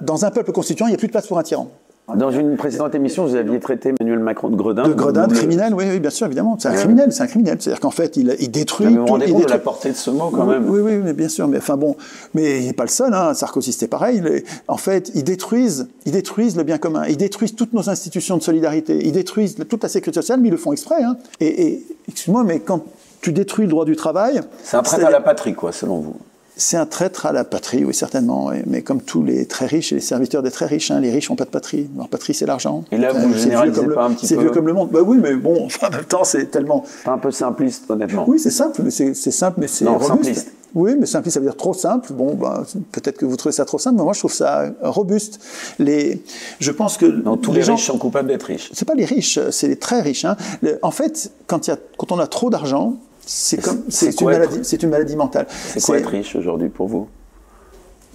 [0.00, 1.70] dans un peuple constituant, il n'y a plus de place pour un tyran.
[2.16, 4.88] Dans une précédente émission, vous aviez traité Emmanuel Macron de gredin.
[4.88, 6.56] De gredin, de criminel, oui, oui, bien sûr, évidemment.
[6.58, 7.58] C'est un criminel, c'est un criminel.
[7.60, 8.86] C'est-à-dire qu'en fait, il, il détruit.
[8.86, 10.68] Vous vous rendez il compte de la portée de ce mot, quand même.
[10.70, 11.46] Oui, oui, mais bien sûr.
[11.48, 11.96] Mais enfin bon,
[12.34, 13.12] mais il n'est pas le seul.
[13.12, 13.34] Hein.
[13.34, 14.22] Sarkozy, c'était pareil.
[14.68, 17.04] En fait, ils détruisent, ils détruisent le bien commun.
[17.06, 18.98] Ils détruisent toutes nos institutions de solidarité.
[19.04, 21.02] Ils détruisent toute la sécurité sociale, mais ils le font exprès.
[21.02, 21.18] Hein.
[21.40, 22.84] Et, et excuse-moi, mais quand
[23.20, 24.40] tu détruis le droit du travail.
[24.62, 26.16] C'est un traître à la patrie, quoi, selon vous.
[26.60, 28.50] C'est un traître à la patrie, oui, certainement.
[28.66, 31.30] Mais comme tous les très riches et les serviteurs des très riches, hein, les riches
[31.30, 31.88] n'ont pas de patrie.
[31.96, 32.82] Leur patrie, c'est l'argent.
[32.90, 34.90] Et là, vous ne généralisez pas un petit peu C'est vieux comme le monde.
[34.90, 36.84] Bah oui, mais bon, en même temps, c'est tellement.
[37.04, 38.24] Pas un peu simpliste, honnêtement.
[38.26, 40.08] Oui, c'est simple, mais c'est simple, mais c'est robuste.
[40.08, 40.52] Simpliste.
[40.74, 42.12] Oui, mais simpliste, ça veut dire trop simple.
[42.12, 45.40] Bon, bah, peut-être que vous trouvez ça trop simple, mais moi, je trouve ça robuste.
[45.78, 46.24] Les,
[46.58, 47.06] je pense que.
[47.06, 48.70] Non, tous les, riches sont coupables d'être riches.
[48.74, 50.24] C'est pas les riches, c'est les très riches.
[50.24, 50.36] Hein.
[50.82, 52.96] en fait, quand, y a, quand on a trop d'argent,
[53.28, 55.46] c'est comme c'est une maladie, c'est une maladie mentale.
[55.50, 57.08] C'est quoi être riche aujourd'hui pour vous?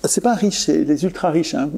[0.05, 1.53] C'est pas riche, c'est les ultra riches.
[1.53, 1.69] Hein.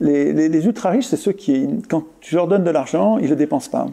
[0.00, 3.28] Les, les, les, ultra riches, c'est ceux qui, quand tu leur donnes de l'argent, ils
[3.28, 3.88] le dépensent pas.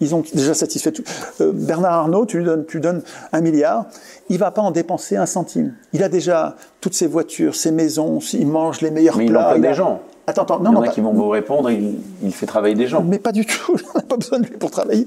[0.00, 1.02] Ils ont déjà satisfait tout.
[1.40, 3.02] Euh, Bernard Arnault, tu lui donnes, tu donnes
[3.32, 3.86] un milliard,
[4.28, 5.74] il va pas en dépenser un centime.
[5.94, 9.54] Il a déjà toutes ses voitures, ses maisons, il mange les meilleurs Mais plats.
[9.56, 10.02] Il des gens.
[10.30, 12.86] Attends, attends, non, il y en a qui vont vous répondre, il, fait travailler des
[12.86, 13.02] gens.
[13.02, 15.04] Mais pas du tout, on n'a pas besoin de lui pour travailler.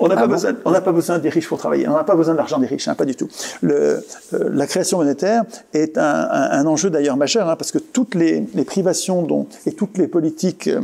[0.00, 2.16] On n'a ah pas, besoin, on pas besoin des riches pour travailler, on n'a pas
[2.16, 3.28] besoin de l'argent des riches, hein, pas du tout.
[3.60, 8.16] Le, euh, la création monétaire est un, un, enjeu d'ailleurs majeur, hein, parce que toutes
[8.16, 10.80] les, les, privations dont, et toutes les politiques euh,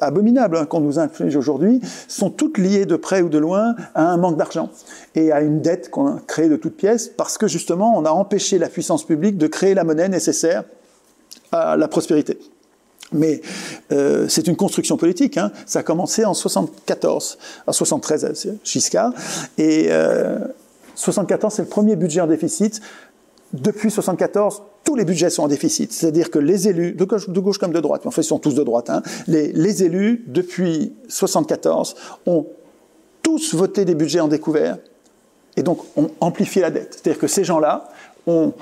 [0.00, 4.06] abominables hein, qu'on nous inflige aujourd'hui sont toutes liées de près ou de loin à
[4.10, 4.70] un manque d'argent
[5.14, 8.10] et à une dette qu'on a créée de toutes pièces, parce que justement on a
[8.10, 10.64] empêché la puissance publique de créer la monnaie nécessaire
[11.52, 12.38] à la prospérité.
[13.12, 13.40] Mais
[13.92, 15.36] euh, c'est une construction politique.
[15.36, 15.50] Hein.
[15.66, 19.12] Ça a commencé en 74, en 73, Giscard.
[19.58, 20.38] Et euh,
[20.94, 22.80] 74, c'est le premier budget en déficit.
[23.52, 25.92] Depuis 74, tous les budgets sont en déficit.
[25.92, 28.24] C'est-à-dire que les élus, de gauche, de gauche, comme de droite, mais en fait, ils
[28.24, 31.96] sont tous de droite, hein, les, les élus, depuis 74,
[32.26, 32.46] ont
[33.22, 34.78] tous voté des budgets en découvert
[35.56, 36.94] et donc ont amplifié la dette.
[36.94, 37.90] C'est-à-dire que ces gens-là
[38.26, 38.52] ont,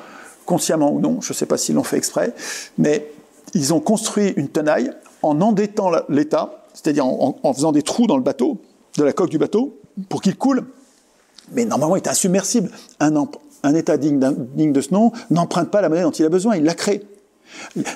[0.49, 2.33] consciemment ou non, je ne sais pas s'ils l'ont fait exprès,
[2.79, 3.07] mais
[3.55, 4.91] ils ont construit une tenaille
[5.23, 8.59] en endettant l'État, c'est-à-dire en, faisant des trous dans le bateau,
[8.97, 9.79] de la coque du bateau,
[10.09, 10.65] pour qu'il coule.
[11.53, 12.71] Mais normalement, il est insubmersible.
[13.01, 14.21] Un, État digne,
[14.55, 17.03] digne, de ce nom n'emprunte pas la monnaie dont il a besoin, il la crée.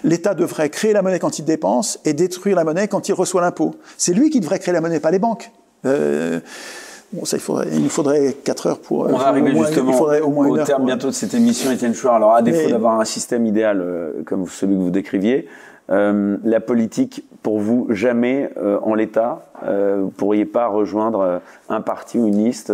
[0.02, 3.42] L'État devrait créer la monnaie quand il dépense et détruire la monnaie quand il reçoit
[3.42, 3.74] l'impôt.
[3.96, 5.52] C'est lui qui devrait créer la monnaie, pas les banques.
[5.84, 6.40] Euh,
[7.12, 9.00] Bon, ça, il, faudrait, il nous faudrait 4 heures pour.
[9.00, 12.14] On va arriver justement au, terme bientôt de cette émission, Étienne Chouard.
[12.14, 15.46] Alors, à défaut d'avoir un système idéal euh, comme celui que vous décriviez,
[15.90, 21.80] euh, la politique, pour vous, jamais euh, en l'état, vous ne pourriez pas rejoindre un
[21.82, 22.72] parti ou une liste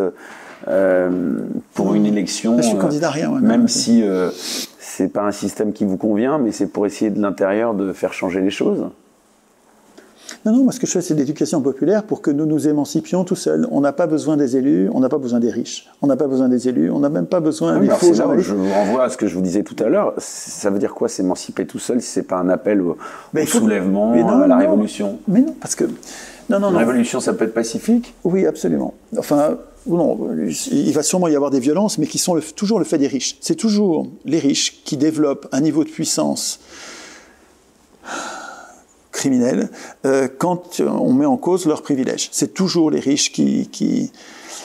[1.74, 2.56] pour une élection.
[2.58, 3.30] Je suis candidat à rien.
[3.40, 4.04] même si
[4.78, 8.12] c'est pas un système qui vous convient, mais c'est pour essayer de l'intérieur de faire
[8.12, 8.86] changer les choses.
[10.44, 12.68] Non, non, moi ce que je fais, c'est de l'éducation populaire pour que nous nous
[12.68, 13.66] émancipions tout seuls.
[13.70, 16.26] On n'a pas besoin des élus, on n'a pas besoin des riches, on n'a pas
[16.26, 19.16] besoin des élus, on n'a même pas besoin des faux Je vous renvoie à ce
[19.16, 20.14] que je vous disais tout à l'heure.
[20.18, 22.96] Ça veut dire quoi s'émanciper tout seul si c'est pas un appel au,
[23.46, 25.84] soulèvement, à la révolution Mais non, parce que
[26.48, 28.94] non, non, La révolution, ça peut être pacifique Oui, absolument.
[29.18, 30.18] Enfin, non,
[30.70, 33.36] il va sûrement y avoir des violences, mais qui sont toujours le fait des riches.
[33.40, 36.60] C'est toujours les riches qui développent un niveau de puissance
[39.18, 39.68] criminels
[40.06, 42.28] euh, quand on met en cause leurs privilèges.
[42.30, 44.12] C'est toujours les riches qui,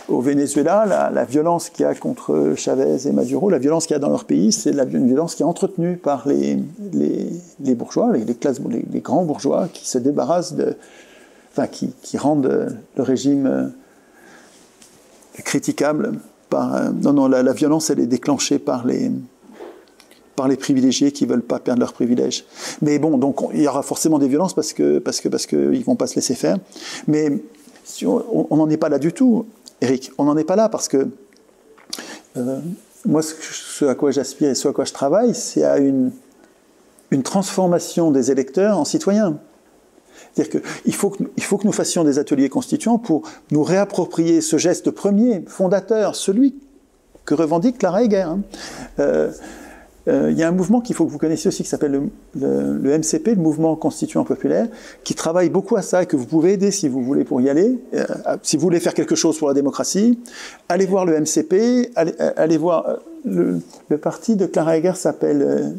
[0.07, 3.97] au Venezuela, la, violence qu'il y a contre Chavez et Maduro, la violence qu'il y
[3.97, 6.59] a dans leur pays, c'est une violence qui est entretenue par les,
[7.73, 10.75] bourgeois, les, grands bourgeois qui se débarrassent de,
[11.51, 13.67] enfin, qui, rendent le régime euh,
[15.43, 16.13] critiquable.
[16.53, 19.09] Euh, non, non, la violence, elle est déclenchée par les,
[20.35, 22.45] par les privilégiés qui veulent pas perdre leurs privilèges.
[22.81, 25.95] Mais bon, donc il y aura forcément des violences parce que parce que ils vont
[25.95, 26.57] pas se laisser faire.
[27.07, 27.31] Mais
[28.05, 29.45] on n'en est pas là du tout,
[29.81, 30.11] Eric.
[30.17, 31.07] On n'en est pas là parce que
[32.37, 32.59] euh,
[33.05, 36.11] moi, ce, à quoi j'aspire et ce à quoi je travaille, c'est à une
[37.13, 39.37] une transformation des électeurs en citoyens.
[40.33, 43.21] C'est-à-dire qu'il faut, que, il faut que nous fassions des ateliers constituants pour
[43.51, 46.55] nous réapproprier ce geste premier, fondateur, celui
[47.25, 48.27] que revendique Clara Heger.
[48.27, 48.41] Hein.
[48.99, 49.31] Euh,
[50.07, 52.97] euh, il y a un mouvement qu'il faut que vous connaissiez aussi qui s'appelle le,
[52.97, 54.67] MCP, le Mouvement Constituant Populaire,
[55.03, 57.49] qui travaille beaucoup à ça et que vous pouvez aider si vous voulez pour y
[57.49, 57.79] aller.
[57.93, 58.05] Euh,
[58.41, 60.19] si vous voulez faire quelque chose pour la démocratie,
[60.67, 63.61] allez voir le MCP, allez, euh, allez voir le,
[64.01, 65.75] parti de Clara Heger s'appelle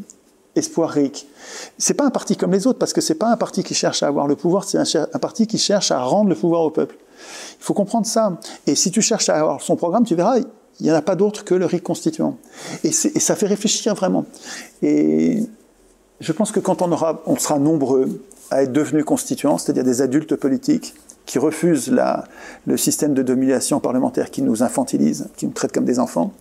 [0.57, 1.29] Espoir Ric.
[1.77, 4.03] C'est pas un parti comme les autres parce que c'est pas un parti qui cherche
[4.03, 6.97] à avoir le pouvoir, c'est un parti qui cherche à rendre le pouvoir au peuple.
[7.61, 8.39] Il faut comprendre ça.
[8.67, 10.39] Et si tu cherches à avoir son programme, tu verras,
[10.81, 12.37] il n'y en a pas d'autre que le RIC constituant.
[12.83, 14.27] Et, ça fait réfléchir vraiment.
[14.83, 15.43] Et
[16.21, 18.21] je pense que quand on, aura, on sera nombreux
[18.51, 20.95] à être devenus constituants, c'est-à-dire des adultes politiques
[21.27, 21.95] qui refusent
[22.67, 26.35] le système de domination parlementaire qui nous infantilise, qui nous traite comme des enfants,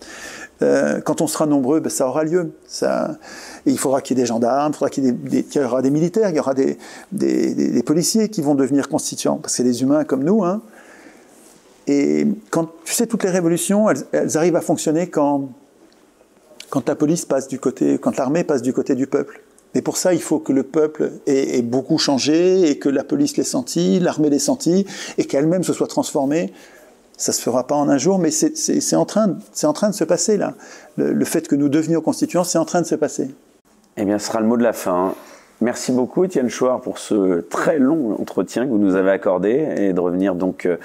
[0.62, 2.54] euh, quand on sera nombreux, ben, ça aura lieu.
[2.68, 3.18] Ça,
[3.66, 5.90] il faudra qu'il y ait des gendarmes, il faudra qu'il y, des, y, aura des
[5.90, 6.78] militaires, il y aura des,
[7.12, 10.44] des, des, policiers qui vont devenir constituants, parce que c'est des humains comme nous.
[10.44, 10.62] Hein,
[11.88, 15.50] et quand, tu sais, toutes les révolutions, elles, arrivent à fonctionner quand,
[16.70, 19.42] quand la police passe du côté, quand l'armée passe du côté du peuple.
[19.76, 23.38] Mais pour ça, il faut que le peuple ait, beaucoup changé et que la police
[23.38, 24.86] l'ait senti, l'armée l'ait senti
[25.18, 26.54] et qu'elle-même se soit transformée.
[27.18, 30.04] Ça se fera pas en un jour, mais c'est en, train, en train de se
[30.04, 30.54] passer là.
[30.98, 33.30] Le, le fait que nous devenions constituants, c'est en train de se passer.
[33.98, 35.16] Eh bien, ce sera le mot de la fin.
[35.62, 39.94] Merci beaucoup Étienne Chouard pour ce très long entretien que vous nous avez accordé et
[39.94, 40.78] de revenir donc euh,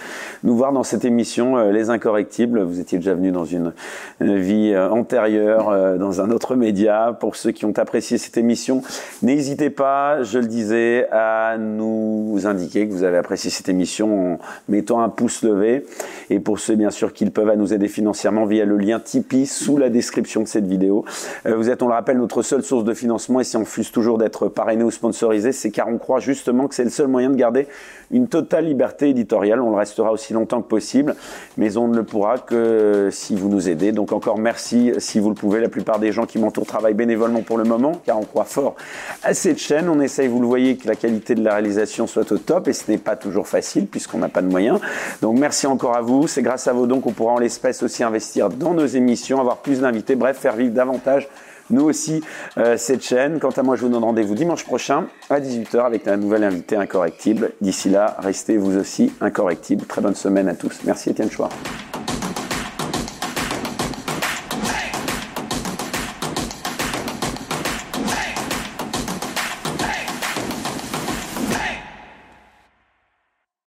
[0.45, 2.61] nous voir dans cette émission euh, Les Incorrectibles.
[2.61, 3.73] Vous étiez déjà venu dans une,
[4.21, 7.17] vie euh, antérieure, dans un autre média.
[7.19, 8.83] Pour ceux qui ont apprécié cette émission,
[9.23, 14.39] n'hésitez pas, je le disais, à nous indiquer que vous avez apprécié cette émission en
[14.69, 15.87] mettant un pouce levé.
[16.31, 19.47] Et pour ceux bien sûr qui peuvent, à nous aider financièrement via le lien Tipeee
[19.47, 21.05] sous la description de cette vidéo.
[21.47, 24.19] Vous êtes, on le rappelle, notre seule source de financement et si on refuse toujours
[24.19, 27.37] d'être parrainer ou sponsoriser, c'est car on croit justement que c'est le seul moyen de
[27.37, 27.69] garder
[28.11, 29.61] une totale liberté éditoriale.
[29.61, 31.15] On le restera aussi longtemps que possible,
[31.57, 33.93] mais on ne le pourra que si vous nous aidez.
[33.93, 35.61] Donc encore merci si vous le pouvez.
[35.61, 38.75] La plupart des gens qui m'entourent travaillent bénévolement pour le moment, car on croit fort
[39.23, 39.89] à cette chaîne.
[39.89, 42.73] On essaye, vous le voyez, que la qualité de la réalisation soit au top, et
[42.73, 44.81] ce n'est pas toujours facile puisqu'on n'a pas de moyens.
[45.23, 46.27] Donc merci encore à vous.
[46.27, 49.59] C'est grâce à vos dons qu'on pourra en l'espèce aussi investir dans nos émissions, avoir
[49.59, 51.29] plus d'invités, bref, faire vivre davantage
[51.71, 52.23] nous aussi
[52.57, 53.39] euh, cette chaîne.
[53.41, 56.77] Quant à moi, je vous donne rendez-vous dimanche prochain à 18h avec un nouvel invité
[56.77, 57.53] incorrectible.
[57.61, 59.87] D'ici là, restez vous aussi incorrectible.
[59.87, 60.81] Très bonne semaine à tous.
[60.85, 61.51] Merci Étienne Chouard.